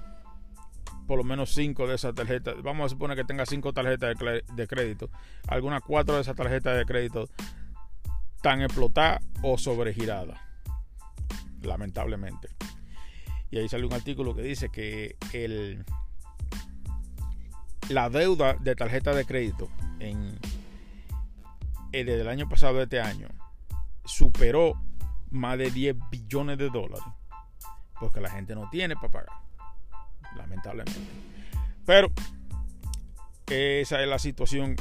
por 1.07 1.19
lo 1.19 1.25
menos 1.25 1.53
5 1.55 1.89
de 1.89 1.97
esas 1.97 2.15
tarjetas, 2.15 2.63
vamos 2.63 2.87
a 2.87 2.89
suponer 2.91 3.17
que 3.17 3.25
tenga 3.25 3.45
5 3.47 3.73
tarjetas 3.73 4.17
de, 4.55 4.67
crédito, 4.69 5.11
algunas 5.49 5.83
4 5.83 6.15
de 6.15 6.21
esas 6.21 6.37
tarjetas 6.37 6.77
de 6.77 6.85
crédito 6.85 7.29
están 8.37 8.63
explotadas 8.63 9.23
o 9.43 9.59
sobregiradas, 9.59 10.39
lamentablemente. 11.63 12.49
Y 13.51 13.59
ahí 13.59 13.69
sale 13.69 13.87
un 13.87 13.93
artículo 13.93 14.37
que 14.37 14.43
dice 14.43 14.69
que 14.69 15.17
el, 15.33 15.85
la 17.89 18.09
deuda 18.09 18.55
de 18.55 18.77
tarjeta 18.77 19.15
de 19.15 19.25
crédito 19.25 19.69
en, 19.99 20.39
eh, 21.93 22.05
desde 22.05 22.21
el 22.21 22.29
año 22.29 22.49
pasado 22.49 22.77
de 22.77 22.85
este 22.85 23.01
año 23.01 23.29
superó 24.07 24.81
más 25.31 25.59
de 25.59 25.71
10 25.71 25.97
billones 26.11 26.59
de 26.59 26.71
dólares 26.71 27.05
porque 27.99 28.21
la 28.21 28.31
gente 28.31 28.55
no 28.55 28.69
tiene 28.71 28.95
para 28.97 29.11
pagar 29.11 29.29
lamentablemente 30.37 31.01
pero 31.85 32.13
esa 33.47 34.03
es 34.03 34.09
la 34.09 34.19
situación 34.19 34.77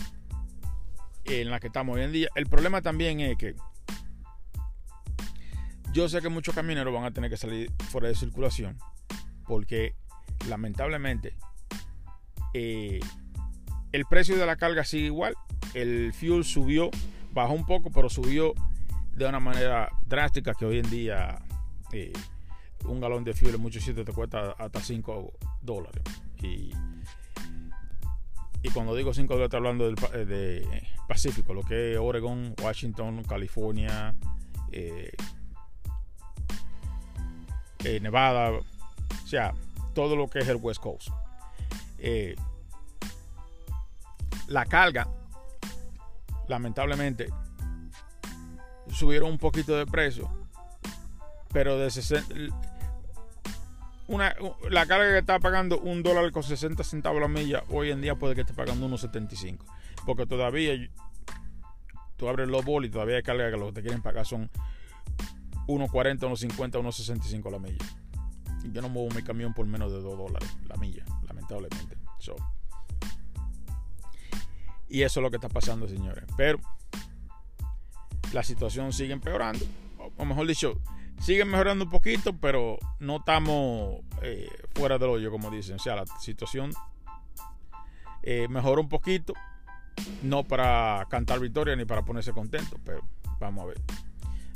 en 1.25 1.49
la 1.49 1.59
que 1.59 1.67
estamos 1.67 1.95
hoy 1.95 2.03
en 2.03 2.11
día 2.11 2.29
el 2.35 2.45
problema 2.47 2.81
también 2.81 3.19
es 3.19 3.38
que 3.38 3.55
yo 5.91 6.09
sé 6.09 6.21
que 6.21 6.29
muchos 6.29 6.53
camioneros 6.53 6.93
van 6.93 7.05
a 7.05 7.11
tener 7.11 7.29
que 7.29 7.38
salir 7.38 7.71
fuera 7.89 8.07
de 8.07 8.15
circulación 8.15 8.77
porque 9.45 9.95
lamentablemente 10.47 11.35
eh, 12.53 12.99
el 13.91 14.05
precio 14.05 14.38
de 14.38 14.45
la 14.45 14.55
carga 14.55 14.83
sigue 14.83 15.05
igual. 15.05 15.35
El 15.73 16.13
fuel 16.13 16.43
subió, 16.43 16.89
bajó 17.33 17.53
un 17.53 17.65
poco, 17.65 17.91
pero 17.91 18.09
subió 18.09 18.53
de 19.15 19.25
una 19.25 19.39
manera 19.39 19.89
drástica 20.06 20.54
que 20.54 20.65
hoy 20.65 20.80
en 20.80 20.89
día 20.89 21.39
eh, 21.91 22.13
un 22.86 22.99
galón 22.99 23.23
de 23.23 23.34
fuel 23.34 23.56
en 23.56 23.62
muchos 23.62 23.84
sitios 23.84 24.06
te 24.06 24.13
cuesta 24.13 24.51
hasta 24.58 24.80
5 24.80 25.34
dólares. 25.62 26.04
Y, 26.41 26.71
y 28.62 28.69
cuando 28.73 28.95
digo 28.95 29.13
5 29.13 29.34
dólares 29.34 29.47
estoy 29.47 29.58
hablando 29.58 29.86
del 29.86 29.95
eh, 30.13 30.25
de 30.25 30.84
Pacífico, 31.08 31.54
lo 31.54 31.63
que 31.63 31.93
es 31.93 31.97
Oregon, 31.99 32.54
Washington, 32.62 33.23
California, 33.23 34.15
Nevada, 38.01 38.51
o 38.51 39.28
sea, 39.28 39.54
todo 39.93 40.15
lo 40.15 40.28
que 40.28 40.39
es 40.39 40.47
el 40.47 40.58
West 40.58 40.82
Coast. 40.82 41.10
Eh, 41.97 42.36
la 44.47 44.65
carga, 44.65 45.08
lamentablemente, 46.47 47.30
subieron 48.95 49.29
un 49.31 49.38
poquito 49.38 49.75
de 49.75 49.86
precio, 49.86 50.29
pero 51.51 51.77
de 51.77 51.91
60, 51.91 52.34
una, 54.08 54.36
la 54.69 54.86
carga 54.86 55.12
que 55.12 55.17
está 55.19 55.39
pagando 55.39 55.79
un 55.79 56.01
dólar 56.01 56.31
con 56.31 56.43
60 56.43 56.84
centavos 56.84 57.21
la 57.21 57.27
milla, 57.27 57.63
hoy 57.69 57.91
en 57.91 58.01
día 58.01 58.15
puede 58.15 58.36
que 58.36 58.41
esté 58.41 58.53
pagando 58.53 58.86
unos 58.86 59.01
75. 59.01 59.65
Porque 60.05 60.25
todavía 60.25 60.73
tú 62.15 62.29
abres 62.29 62.47
los 62.47 62.63
bolis 62.63 62.89
y 62.89 62.93
todavía 62.93 63.17
hay 63.17 63.23
carga 63.23 63.51
que 63.51 63.58
lo 63.58 63.67
que 63.67 63.73
te 63.73 63.81
quieren 63.81 64.01
pagar 64.01 64.25
son 64.25 64.49
1.40, 65.67 66.19
1.50, 66.19 66.71
1.65 66.81 67.51
la 67.51 67.60
milla. 67.60 67.86
Yo 68.71 68.81
no 68.81 68.89
muevo 68.89 69.13
mi 69.13 69.23
camión 69.23 69.53
por 69.53 69.65
menos 69.65 69.91
de 69.91 69.99
2 69.99 70.17
dólares 70.17 70.58
la 70.67 70.75
milla, 70.77 71.03
lamentablemente. 71.27 71.97
y 74.88 75.01
eso 75.01 75.19
es 75.19 75.23
lo 75.23 75.29
que 75.29 75.38
está 75.38 75.49
pasando, 75.49 75.88
señores. 75.88 76.23
Pero 76.38 76.60
la 78.36 78.43
situación 78.43 78.91
sigue 78.91 79.13
empeorando. 79.13 79.65
O 80.17 80.26
mejor 80.26 80.45
dicho, 80.45 80.78
sigue 81.21 81.45
mejorando 81.45 81.86
un 81.86 81.89
poquito, 81.89 82.36
pero 82.38 82.78
no 83.00 83.17
estamos 83.17 84.02
eh, 84.21 84.50
fuera 84.76 84.98
del 84.98 85.10
hoyo, 85.10 85.32
como 85.32 85.50
dicen. 85.50 85.76
O 85.76 85.80
sea, 85.80 85.95
la 85.95 86.06
situación 86.19 86.71
eh, 88.24 88.48
mejoró 88.50 88.82
un 88.82 88.89
poquito. 88.89 89.34
No 90.21 90.43
para 90.43 91.08
cantar 91.10 91.39
victoria 91.39 91.78
ni 91.78 91.86
para 91.86 92.04
ponerse 92.04 92.34
contento, 92.34 92.78
pero 92.84 93.00
vamos 93.39 93.63
a 93.63 93.67
ver. 93.67 93.82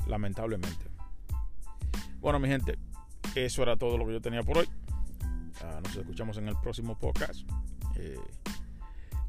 Lamentablemente. 0.07 0.85
Bueno, 2.19 2.37
mi 2.37 2.49
gente, 2.49 2.77
eso 3.33 3.63
era 3.63 3.77
todo 3.77 3.97
lo 3.97 4.05
que 4.05 4.11
yo 4.11 4.21
tenía 4.21 4.43
por 4.43 4.57
hoy. 4.57 4.69
Nos 5.83 5.95
escuchamos 5.95 6.37
en 6.37 6.49
el 6.49 6.57
próximo 6.57 6.99
podcast. 6.99 7.49
Eh, 7.95 8.19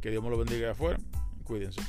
que 0.00 0.10
Dios 0.10 0.24
me 0.24 0.30
lo 0.30 0.38
bendiga 0.38 0.66
de 0.66 0.72
afuera. 0.72 0.98
Cuídense. 1.44 1.80